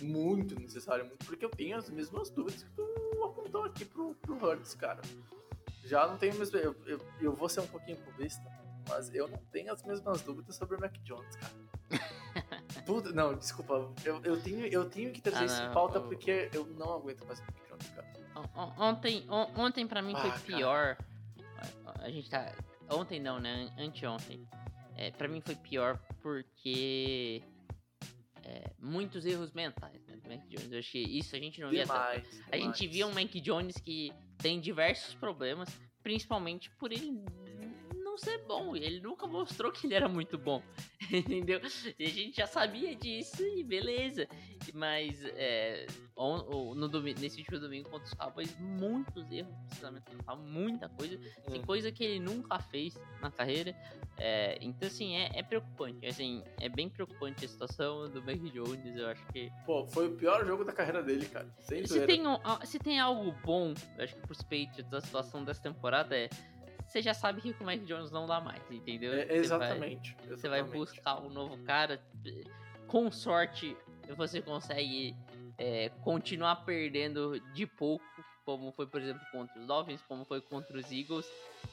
[0.00, 4.34] Muito necessário, muito, porque eu tenho as mesmas dúvidas que tu apontou aqui pro, pro
[4.34, 5.00] Hurts, cara.
[5.84, 6.56] Já não tenho mesmo.
[6.58, 8.40] Eu, eu, eu vou ser um pouquinho clubista,
[8.88, 11.52] mas eu não tenho as mesmas dúvidas sobre o Mac Jones, cara.
[12.86, 13.92] Tudo, não, desculpa.
[14.04, 16.94] Eu, eu, tenho, eu tenho que trazer Ah, isso em pauta eu- porque eu não
[16.94, 18.12] aguento mais o Mac Jones, cara.
[18.34, 20.40] On- on- Ontem, on- ontem para mim foi Ah, cara.
[20.44, 20.96] pior.
[22.00, 22.52] A- gente tá.
[22.90, 23.70] Ontem não, né?
[23.78, 24.46] An- Anteontem.
[24.96, 27.42] É, para mim foi pior porque.
[28.44, 30.16] é, muitos erros mentais, né?
[30.16, 30.72] do Mac Jones.
[30.72, 31.92] Eu acho que isso a gente não via tanto.
[31.96, 32.42] Demais.
[32.50, 32.92] A gente demais.
[32.92, 35.68] via um Mac Jones que tem diversos problemas,
[36.02, 37.12] principalmente por ele
[38.12, 38.76] não ser bom.
[38.76, 40.62] Ele nunca mostrou que ele era muito bom,
[41.10, 41.60] entendeu?
[41.98, 44.28] E a gente já sabia disso e beleza.
[44.74, 45.86] Mas é,
[46.16, 50.88] on- o- no domi- nesse último domingo contra os Cowboys, muitos erros de posicionamento muita
[50.90, 51.18] coisa.
[51.46, 51.62] Assim, Hum.
[51.62, 53.74] coisa que ele nunca fez na carreira.
[54.18, 56.06] É, então, assim, é, é preocupante.
[56.06, 58.96] Assim, é bem preocupante a situação do Mac Jones.
[58.96, 61.48] Eu acho que Pô, foi o pior jogo da carreira dele, cara.
[61.60, 65.42] Sem se tem, um- se tem algo bom, eu acho que pros Patriots da situação
[65.44, 66.28] dessa temporada é.
[66.92, 69.14] Você já sabe que o Mac Jones não dá mais, entendeu?
[69.14, 70.14] É, Você vai- exatamente.
[70.28, 70.72] Você vai, exatamente.
[70.74, 71.98] buscar um novo cara.
[72.86, 73.74] Com sorte,
[74.14, 75.16] você consegue
[75.56, 78.04] é, continuar perdendo de pouco,
[78.44, 81.26] como foi, por exemplo, contra os Dolphins, como foi contra os Eagles.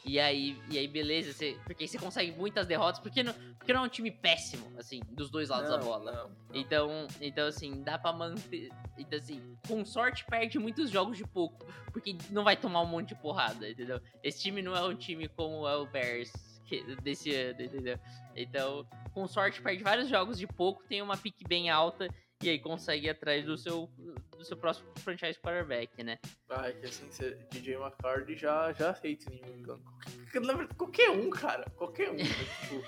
[0.05, 3.73] E aí, e aí beleza, você, porque aí você consegue muitas derrotas, porque não, porque
[3.73, 6.11] não é um time péssimo, assim, dos dois lados da Não, bola.
[6.11, 6.35] não, não.
[6.53, 8.71] Então, então, assim, dá pra manter.
[8.97, 13.09] Então, assim, com sorte perde muitos jogos de pouco, porque não vai tomar um monte
[13.09, 13.99] de porrada, entendeu?
[14.23, 16.31] Esse time não é um time como é o Bears
[16.65, 17.99] que- desse ano, entendeu?
[18.35, 22.07] Então, com sorte perde vários jogos de pouco, tem uma pique bem alta
[22.41, 23.89] e aí consegue ir atrás do seu,
[24.37, 26.17] do seu próximo franchise quarterback, né?
[26.49, 27.09] Ai, que assim,
[27.51, 29.81] DJ McCarthy já, já aceita England.
[30.31, 31.69] Qualquer, na verdade, qualquer um, cara.
[31.75, 32.15] Qualquer um.
[32.15, 32.23] né?
[32.63, 32.81] tipo,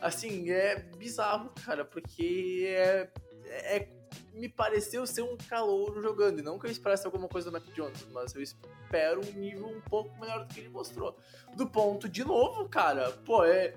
[0.00, 3.10] assim, é bizarro, cara, porque é,
[3.46, 3.88] é-
[4.32, 6.38] Me pareceu ser um calouro jogando.
[6.38, 9.66] E não que eu esperasse alguma coisa do Mac Jones, mas eu espero um nível
[9.66, 11.18] um pouco melhor do que ele mostrou.
[11.56, 13.74] Do ponto, de novo, cara, pô, é.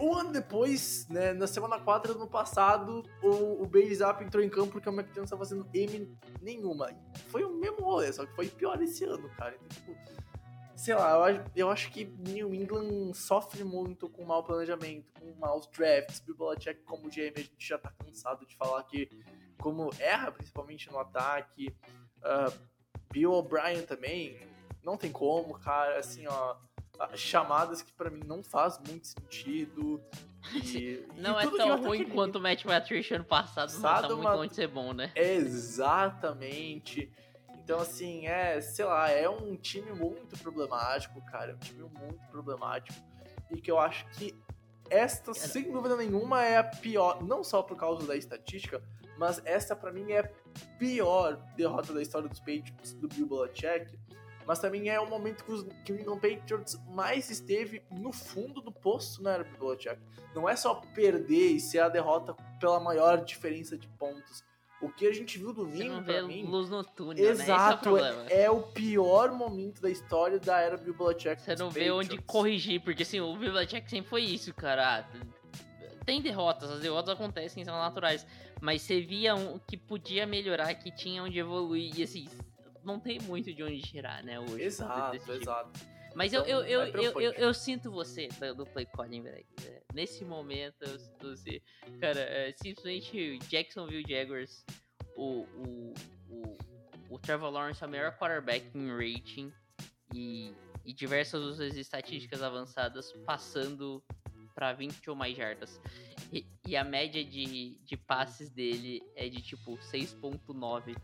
[0.00, 4.42] Um ano depois, né, na semana 4 do ano passado, o, o Bailey Zapp entrou
[4.42, 6.90] em campo porque o Mac Jones tava fazendo M nenhuma.
[7.28, 9.54] Foi o mesmo rolê, só que foi pior esse ano, cara.
[9.54, 9.94] Então, tipo,
[10.74, 15.32] sei lá, eu acho, eu acho que New England sofre muito com mau planejamento, com
[15.38, 16.20] maus drafts.
[16.20, 19.08] Bill Belichick, como GM, a gente já tá cansado de falar que
[19.58, 21.74] como erra, principalmente no ataque.
[22.22, 22.52] Ah,
[23.10, 24.40] Bill O'Brien também,
[24.82, 26.56] não tem como, cara, assim, ó...
[27.14, 30.00] Chamadas que pra mim não faz muito sentido.
[30.52, 34.16] E, Não e é tão ruim quanto o Matt Patricia ano passado, mas tá Passado,
[34.18, 35.10] muito longe de ser bom, né?
[35.14, 37.10] Exatamente.
[37.64, 41.52] Então, assim, é, sei lá, é um time muito problemático, cara.
[41.52, 42.94] É um time muito problemático.
[43.50, 44.38] E que eu acho que
[44.90, 48.82] esta, sem dúvida nenhuma, é a pior, não só por causa da estatística,
[49.16, 50.30] mas essa pra mim é a
[50.78, 53.98] pior derrota da história dos Patriots do Bill Belichick.
[54.46, 58.60] Mas também é o momento que, os, que o England Patriots mais esteve no fundo
[58.60, 59.98] do poço na era Bill Belichick.
[60.34, 64.44] Não é só perder e ser a derrota pela maior diferença de pontos.
[64.82, 67.30] O que a gente viu domingo, pra mim, luz no túnel, né?
[67.30, 68.26] Esse é o Exato, problema.
[68.28, 71.40] é, é o pior momento da história da era Bill Belichick.
[71.40, 74.98] Você não vê onde corrigir, porque assim, o Bill Belichick sempre foi isso, cara.
[74.98, 75.04] Ah,
[76.04, 78.26] Tem derrotas, as derrotas acontecem, são naturais.
[78.60, 81.98] Mas você via um que podia melhorar, que tinha onde evoluir.
[81.98, 82.28] E assim,
[82.84, 84.62] não tem muito de onde tirar, né, hoje.
[84.62, 85.38] Exato, time.
[85.38, 85.80] exato.
[86.14, 89.44] Mas Então, eu, eu, eu, eu, eu sinto você do, do play calling, velho.
[89.66, 91.60] É, Nesse momento, eu sinto você.
[92.00, 94.64] Cara, é, simplesmente Jacksonville Jaguars,
[95.16, 95.94] o, o,
[96.28, 96.56] o,
[97.10, 99.52] o Trevor Lawrence é o melhor quarterback em rating
[100.12, 100.52] e,
[100.84, 104.02] e diversas outras estatísticas avançadas passando
[104.54, 105.80] para 20 ou mais jardas.
[106.32, 110.96] E, e, a média de, de passes dele é de tipo 6.9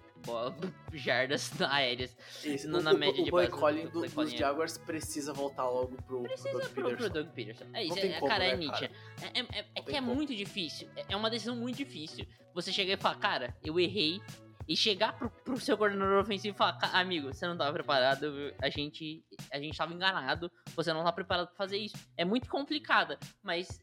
[0.93, 2.17] jardas aéreas.
[2.45, 5.69] Esse, no, o, na média o, de o do- do- dos é- Jaguars precisa voltar
[5.69, 6.97] logo pro, Precisa pro Doug pro, Peterson.
[6.97, 7.65] pro Doug Peterson.
[7.75, 8.91] É isso, é, como, cara, é né, nítida.
[9.23, 10.15] É, é- é- é que é como.
[10.15, 10.89] muito difícil.
[11.09, 12.27] É- uma decisão muito difícil.
[12.55, 14.21] Você chegar e falar, cara, eu errei.
[14.69, 18.55] E chegar pro, pro seu coordenador ofensivo e falar, "Ca- amigo, você não tava preparado,
[18.63, 19.21] a gente,
[19.53, 21.97] a gente tava enganado, você não tá preparado pra fazer isso.
[22.17, 23.81] É muito complicada, mas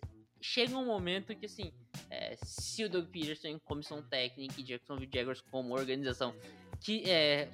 [0.48, 1.74] chega um momento que, assim,
[2.10, 6.34] é, se o Doug Peterson, comissão técnica e Jacksonville Jaguars como organização,
[6.80, 7.50] que é,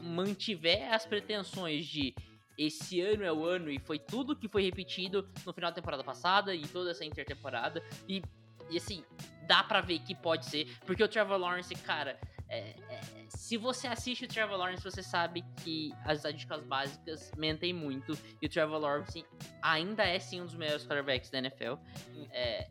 [0.00, 2.14] mantiver as pretensões de
[2.56, 6.04] esse ano é o ano e foi tudo que foi repetido no final da temporada
[6.04, 8.22] passada e toda essa intertemporada e,
[8.70, 9.02] e assim,
[9.46, 12.18] dá pra ver que pode ser, porque o Trevor Lawrence, cara,
[12.50, 17.72] é, é, se você assiste o Trevor Lawrence, você sabe que as estatísticas básicas mentem
[17.72, 19.24] muito e o Trevor Lawrence
[19.62, 21.74] ainda é sim um dos melhores quarterbacks da NFL.
[22.32, 22.68] É,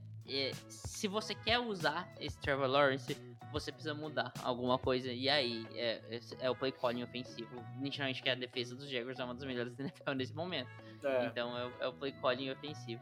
[0.68, 3.18] se você quer usar esse Trevor Lawrence,
[3.52, 5.12] você precisa mudar alguma coisa.
[5.12, 6.02] E aí, é,
[6.40, 7.50] é o play calling ofensivo.
[7.80, 10.70] Nitidamente que a defesa dos Jaguars é uma das melhores da NFL nesse momento.
[11.04, 11.26] É.
[11.26, 13.02] Então é, o- o play calling ofensivo.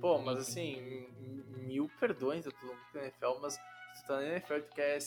[0.00, 1.08] Pô, mas assim,
[1.66, 4.98] mil perdões a todo mundo da NFL, mas se tu tá na NFL tu quer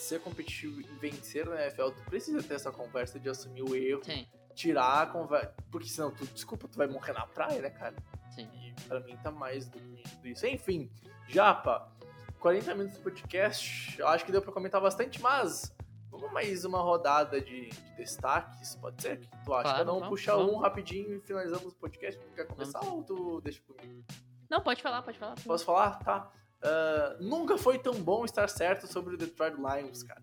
[0.00, 4.02] ser competitivo e vencer na NFL, tu precisa ter essa conversa de assumir o erro,
[4.04, 5.54] Sim, tirar a conversa.
[5.70, 7.94] Porque senão, tu, desculpa, tu vai morrer na praia, né, cara?
[8.34, 8.48] sim.
[8.54, 10.46] E pra mim tá mais do que tudo isso.
[10.46, 10.90] Enfim,
[11.28, 11.90] Japa,
[12.38, 15.74] 40 minutos de podcast, acho que deu pra comentar bastante, mas
[16.10, 19.16] vamos mais uma rodada de, de destaques, pode ser?
[19.18, 19.62] O que tu acha?
[19.62, 20.52] Claro, Cada um vamos, puxa vamos.
[20.54, 22.18] um rapidinho e finalizamos o podcast.
[22.20, 24.02] Tu quer começar ou tu deixa comigo?
[24.48, 25.34] Não, pode falar, pode falar.
[25.44, 25.98] Posso falar?
[26.00, 26.30] Tá.
[26.62, 30.22] Ah, nunca foi tão bom estar certo sobre o Detroit Lions, cara.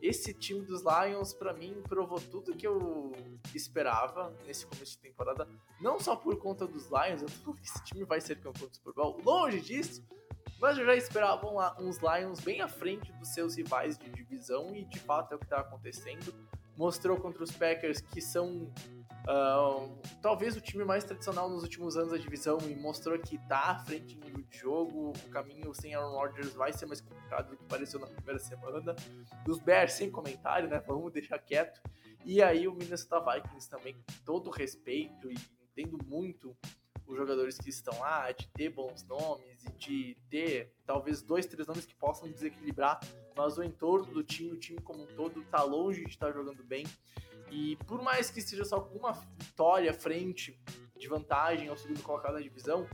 [0.00, 3.12] Esse time dos Lions, pra mim, provou tudo que eu
[3.54, 5.48] esperava nesse começo de temporada.
[5.80, 8.76] Não só por conta dos Lions, eu tô que esse time vai ser campeão do
[8.76, 9.18] Super Bowl.
[9.24, 10.06] Longe disso,
[10.60, 11.46] mas eu já esperava
[11.80, 15.38] uns Lions bem à frente dos seus rivais de divisão e de fato é o
[15.38, 16.34] que tá acontecendo.
[16.76, 18.70] Mostrou contra os Packers que são
[20.20, 23.78] talvez o time mais tradicional nos últimos anos da divisão e mostrou que tá à
[23.78, 25.12] frente em nível de jogo.
[25.24, 28.94] O caminho sem Aaron Rodgers vai ser mais complicado do que pareceu na primeira semana.
[29.44, 30.82] Dos Bears, sem comentário, né?
[30.86, 31.80] Vamos deixar quieto.
[32.24, 35.36] E aí o Minnesota Vikings também, com todo respeito e
[35.70, 36.56] entendo muito
[37.06, 41.66] os jogadores que estão lá, de ter bons nomes e de ter talvez dois, três
[41.66, 42.98] nomes que possam desequilibrar,
[43.36, 46.64] mas o entorno do time, o time como um todo, tá longe de estar jogando
[46.64, 46.86] bem.
[47.54, 50.58] E por mais que seja só com uma vitória frente
[50.98, 52.84] de vantagem ao segundo colocado na divisão,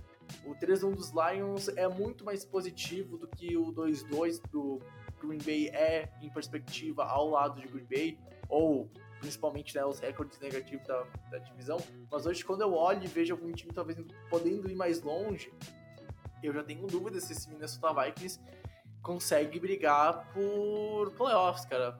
[0.44, 4.78] o 3-1 dos Lions é muito mais positivo do que o 2-2 do
[5.18, 8.18] Green Bay é em perspectiva ao lado de Green Bay,
[8.50, 11.78] ou principalmente né, os recordes negativos da, da divisão.
[12.10, 13.98] Mas hoje, quando eu olho e vejo algum time talvez
[14.28, 15.50] podendo ir mais longe,
[16.42, 18.38] eu já tenho dúvidas se esse Minnesota Vikings
[19.02, 21.98] consegue brigar por playoffs, cara.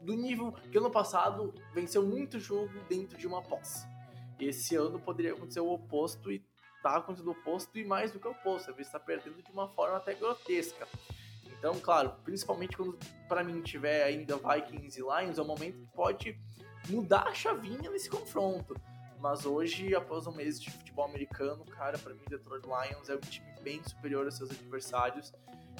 [0.00, 3.86] Do nível que ano passado venceu muito jogo dentro de uma posse.
[4.38, 6.44] Esse ano poderia acontecer o oposto e
[6.82, 8.70] tá acontecendo o oposto e mais do que o oposto.
[8.70, 10.86] Às vezes tá perdendo de uma forma até grotesca.
[11.58, 12.98] Então, claro, principalmente quando
[13.28, 16.38] para mim tiver ainda Vikings e Lions, é um momento que pode
[16.88, 18.76] mudar a chavinha nesse confronto.
[19.18, 23.20] Mas hoje, após um mês de futebol americano, cara, para mim Detroit Lions é um
[23.20, 25.32] time bem superior aos seus adversários.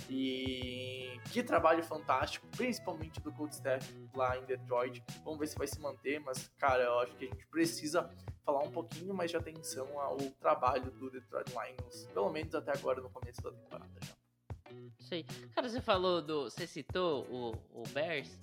[0.09, 5.03] E que trabalho fantástico, principalmente do coach staff lá em Detroit.
[5.24, 8.09] Vamos ver se vai se manter, mas cara, eu acho que a gente precisa
[8.44, 13.01] falar um pouquinho mais de atenção ao trabalho do Detroit Lions, pelo menos até agora
[13.01, 14.14] no começo da temporada já.
[15.01, 15.24] Sei.
[15.55, 16.44] Cara, você falou do.
[16.44, 18.38] Você citou o, o Bears.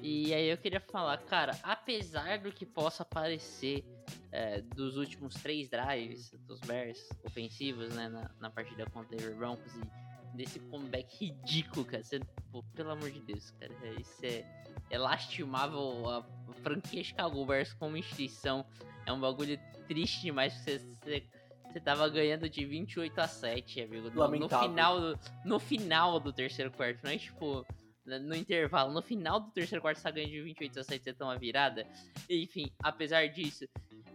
[0.00, 3.84] E aí eu queria falar, cara, apesar do que possa parecer
[4.30, 9.74] é, dos últimos três drives dos Bears ofensivos, né, na, na partida contra o Broncos
[9.74, 12.20] e desse comeback ridículo, cara, você,
[12.52, 14.44] pô, pelo amor de Deus, cara, é- isso é,
[14.90, 16.08] é lastimável.
[16.08, 16.24] A
[16.62, 18.64] franquia Chicago Bears como instituição,
[19.06, 21.26] é um bagulho triste demais, você, você,
[21.70, 26.32] você tava ganhando de 28 a 7, amigo, no, no final do, no final do
[26.32, 27.66] terceiro quarto, não é tipo
[28.06, 31.12] no intervalo, no final do terceiro quarto você tá ganhando de 28 a 7, você
[31.12, 31.86] toma uma virada.
[32.30, 33.66] Enfim, apesar disso,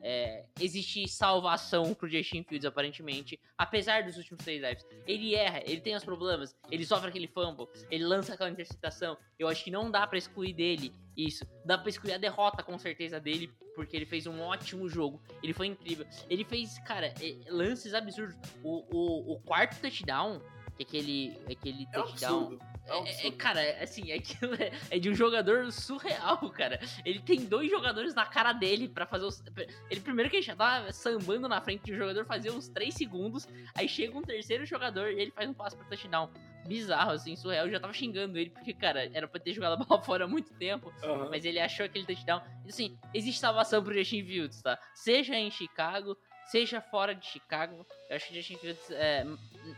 [0.03, 3.39] é, existe salvação pro Justin Fields, aparentemente.
[3.57, 4.85] Apesar dos últimos três drives.
[5.07, 9.17] Ele erra, ele tem os problemas, ele sofre aquele fumble, ele lança aquela interceptação.
[9.39, 11.45] Eu acho que não dá pra excluir dele isso.
[11.65, 15.21] Dá pra excluir a derrota com certeza dele, porque ele fez um ótimo jogo.
[15.41, 16.05] Ele foi incrível.
[16.29, 18.35] Ele fez, cara, é, lances absurdos.
[18.63, 20.39] O, o, o quarto touchdown,
[20.77, 22.39] que é aquele, aquele É um touchdown.
[22.43, 22.72] absurdo.
[22.88, 26.79] É É, é, cara, é, assim, aquilo é, é de um jogador surreal, cara.
[27.05, 29.43] Ele tem dois jogadores na cara dele pra fazer os.
[29.89, 32.93] Ele primeiro que ele já tá sambando na frente de um jogador, fazia uns 3
[32.93, 33.47] segundos.
[33.75, 36.29] Aí chega um terceiro jogador e ele faz um passe pra touchdown.
[36.65, 37.65] Bizarro, assim, surreal.
[37.65, 40.27] Eu já tava xingando ele, porque, cara, era pra ter jogado a bola fora há
[40.27, 40.93] muito tempo.
[41.03, 41.29] Aham.
[41.29, 42.41] Mas ele achou aquele touchdown.
[42.65, 44.79] E, Assim, existe salvação pro Justin Fields, tá?
[44.93, 47.86] Seja em Chicago, seja fora de Chicago.
[48.09, 48.91] Eu acho que o Justin Fields.
[48.91, 49.25] É,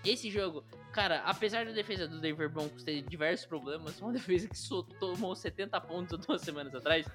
[0.04, 4.58] esse jogo, cara, apesar da defesa do Denver Broncos ter diversos problemas, uma defesa que
[4.58, 7.06] só tomou 70 pontos há duas semanas atrás.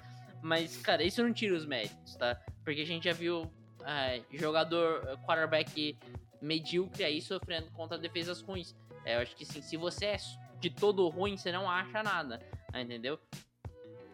[0.41, 2.35] Mas, cara, isso não tira os méritos, tá?
[2.63, 3.51] Porque a gente já viu
[3.85, 5.97] é, jogador, é, quarterback
[6.41, 8.75] medíocre aí sofrendo contra defesas ruins.
[9.05, 10.17] É, eu acho que sim, se você é
[10.59, 12.39] de todo ruim, você não acha nada,
[12.73, 13.19] entendeu?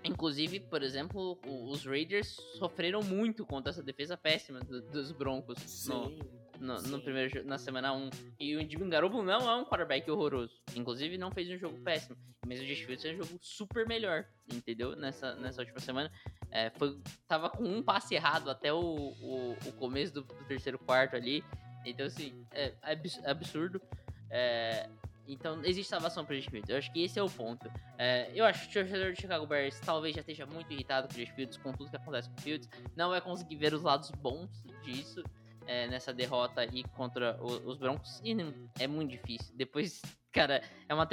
[0.04, 1.38] Inclusive, por exemplo,
[1.70, 6.20] os Raiders sofreram muito contra essa defesa péssima do- dos Broncos Sim.
[6.60, 8.10] No, no primeiro, na semana 1.
[8.40, 10.54] E o Jimmy Garoppolo não é um quarterback horroroso.
[10.76, 12.18] Inclusive, não fez um jogo péssimo.
[12.46, 14.96] Mas o Justin Fields fez um jogo super melhor, entendeu?
[14.96, 16.12] Nessa, nessa última semana.
[16.50, 16.98] É, foi,
[17.28, 21.44] tava com um passe errado até o, o, o começo do, do terceiro quarto ali.
[21.86, 23.82] Então, assim, é abs- absurdo.
[24.30, 24.90] É,
[25.28, 26.70] então, existe salvação para o Justin Fields.
[26.70, 27.70] Eu acho que esse é o ponto.
[27.98, 31.14] É, eu acho que o torcedor de Chicago Bears talvez já esteja muito irritado com
[31.16, 32.70] o Justin Fields, com tudo que acontece com o Fields.
[32.96, 34.50] Não vai conseguir ver os lados bons
[34.84, 35.22] disso
[35.68, 38.22] é, nessa derrota aí contra o- os Broncos.
[38.24, 38.36] E
[38.80, 39.54] é muito difícil.
[39.56, 40.02] Depois,
[40.32, 41.06] cara, é uma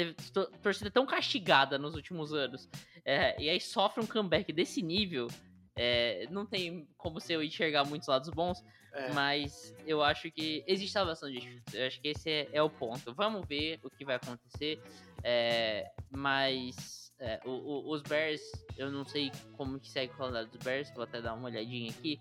[0.62, 2.68] torcida tão castigada nos últimos anos.
[3.04, 5.28] é, e aí sofre um comeback desse nível.
[5.76, 8.62] é, não tem como você enxergar muitos lados bons.
[8.92, 9.12] É.
[9.12, 11.74] Mas eu acho que existe salvação de Fields.
[11.74, 13.12] Eu acho que esse é, é o ponto.
[13.12, 14.80] Vamos ver o que vai acontecer.
[15.24, 18.40] É, mas é, o- o- os Bears,
[18.76, 20.90] eu não sei como que segue o calendário dos Bears.
[20.94, 22.20] Vou até dar uma olhadinha aqui.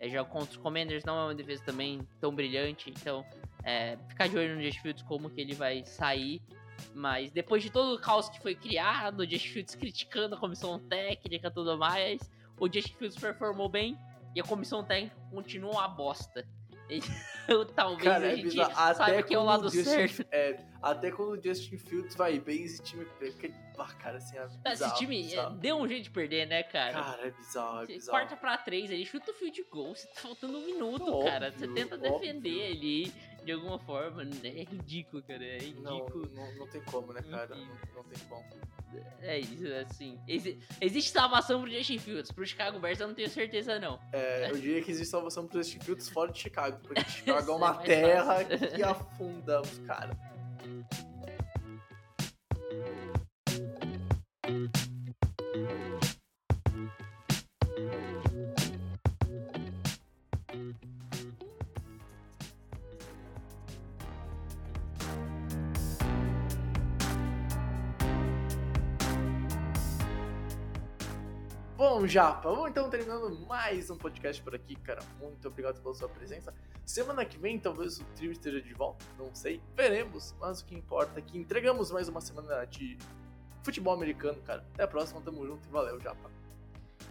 [0.00, 2.90] É, já contra os Commanders não é uma defesa também tão brilhante.
[2.90, 3.24] Então,
[3.64, 6.40] é, ficar de olho no Justin Fields como que ele vai sair.
[6.94, 10.78] Mas depois de todo o caos que foi criado, o Justin Fields criticando a comissão
[10.78, 12.20] técnica e tudo mais,
[12.58, 13.98] o Justin Fields performou bem
[14.34, 16.46] e a comissão técnica continua uma bosta.
[16.88, 18.72] Então, talvez Cara, a é gente bizarro.
[19.02, 20.26] Até que é o lado Justin- certo.
[20.30, 23.50] É, até quando o Justin Fields vai bem, esse time perca.
[23.78, 25.56] Ah, cara, assim, é bizarro, Esse time é, bizarro.
[25.56, 26.92] deu um jeito de perder, né, cara?
[26.92, 28.18] Cara, é bizarro, é bizarro.
[28.18, 31.52] corta pra três ali, chuta o field goal, você tá faltando um minuto, Óbvio, cara.
[31.52, 32.10] Você tenta óbvio.
[32.12, 33.12] defender ali
[33.44, 34.22] de alguma forma.
[34.44, 35.44] É ridículo, cara.
[35.44, 36.28] É Não, ridículo.
[36.34, 37.54] não, não tem como, né, cara?
[37.54, 38.44] Não, não tem como.
[39.20, 40.18] É isso, assim.
[40.26, 42.32] Exi- existe salvação pro Justin Fields.
[42.32, 44.00] Pro Chicago Bears eu não tenho certeza, não.
[44.12, 47.54] É, eu diria que existe salvação pro Justin Fields fora de Chicago, porque Chicago é
[47.54, 48.72] uma É terra fácil.
[48.74, 50.16] que afunda os caras.
[50.68, 51.07] soon.
[71.98, 75.00] Bom, Japa, vamos então terminando mais um podcast por aqui, cara.
[75.20, 76.54] Muito obrigado pela sua presença.
[76.86, 79.60] Semana que vem, talvez o trio esteja de volta, não sei.
[79.74, 82.96] Veremos, mas o que importa é que entregamos mais uma semana de
[83.64, 84.64] futebol americano, cara.
[84.74, 86.30] Até a próxima, tamo junto e valeu, Japa.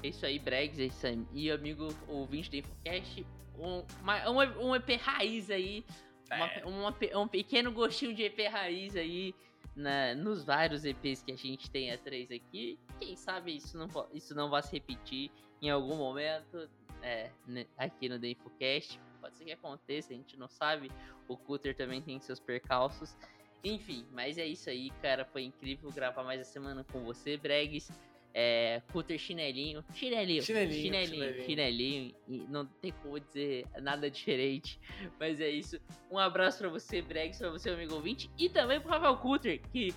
[0.02, 1.22] É isso aí, Bregs, é isso aí.
[1.34, 3.28] E amigo ouvinte do Infocast,
[3.60, 5.86] um, uma- um, um EP raiz aí.
[6.32, 9.36] uma- uma pe- um pequeno gostinho de EP raiz aí
[9.78, 12.78] na- nos vários EPs que a gente tem a três aqui.
[13.00, 16.70] Quem sabe isso não, isso não vai se repetir em algum momento
[17.02, 19.00] é, né, aqui no The Infocast.
[19.22, 20.92] Pode ser que aconteça, a gente não sabe.
[21.28, 23.16] O Cutter também tem seus percalços.
[23.64, 25.26] Enfim, mas é isso aí, cara.
[25.26, 27.92] Foi incrível gravar mais essa semana com você, Bregs.
[28.40, 29.84] É, Cutter chinelinho.
[29.96, 30.44] Chinelinho.
[30.44, 31.24] Chinelinho, Chinelinho.
[31.24, 31.46] chinelinho.
[31.46, 32.16] Chinelinho.
[32.28, 34.80] E não tem como dizer nada diferente.
[35.20, 35.80] Mas é isso.
[36.12, 38.30] Um abraço pra você, Bregs, pra você, amigo ouvinte.
[38.38, 39.92] E também pro Rafael Cutter, que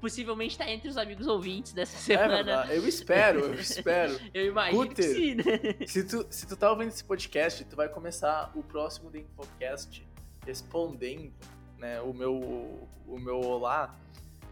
[0.00, 2.36] possivelmente tá entre os amigos ouvintes dessa É semana.
[2.36, 4.20] verdade, eu espero, eu espero.
[4.32, 5.42] Eu imagino que sim, né?
[5.84, 10.06] Se tu, se tu tá ouvindo esse podcast, tu vai começar o próximo The Infocast
[10.46, 11.32] respondendo
[11.76, 13.98] né, o, meu, o meu olá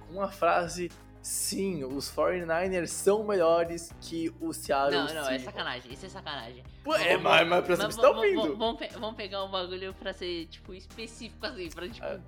[0.07, 0.91] com uma frase
[1.29, 5.93] Sim, os 49ers são melhores que o Seattle Não, não, é Seahawks." sacanagem.
[5.93, 6.65] Isso é sacanagem.
[6.83, 8.41] Pô, é, mas, mas pra você tá vamos- ouvindo.
[8.41, 12.07] vamos- Vamos, pe- vamos pegar um bagulho pra ser, tipo, específico assim, pra, tipo...
[12.07, 12.19] É.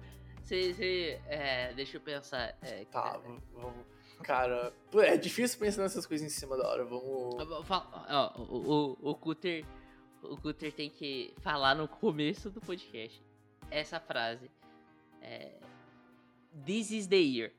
[0.42, 2.54] Você, você, é, deixa eu pensar.
[2.60, 3.86] É, Tá, v- vamos.
[4.22, 6.84] Cara, é difícil pensar nessas coisas em cima da hora.
[6.84, 7.36] Vamos.
[7.70, 9.64] Ó, o, o, o Cutter.
[10.22, 13.18] O Cutter tem que falar no começo do podcast
[13.70, 14.50] essa frase.
[15.22, 15.52] É,
[16.66, 17.52] This is the year.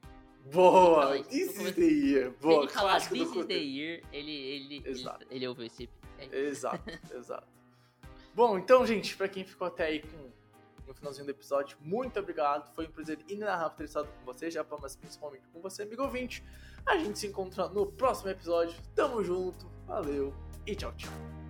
[0.52, 1.18] Boa!
[1.18, 1.30] Isso.
[1.30, 2.34] This is the year.
[2.42, 5.26] Boa, Se ele falar This is the year, ele, ele, ele, Exato.
[5.30, 5.90] ele ouviu esse.
[6.18, 6.84] é, Exato,
[7.16, 7.48] exato.
[8.34, 10.32] Bom, então, gente, pra quem ficou até aí com
[10.92, 11.78] no finalzinho do episódio.
[11.82, 15.84] Muito obrigado, foi um prazer inenarrável ter estado com você, já mas principalmente com você,
[15.84, 16.44] amigo ouvinte.
[16.86, 18.76] A gente se encontra no próximo episódio.
[18.94, 20.34] Tamo junto, valeu
[20.66, 21.41] e tchau, tchau.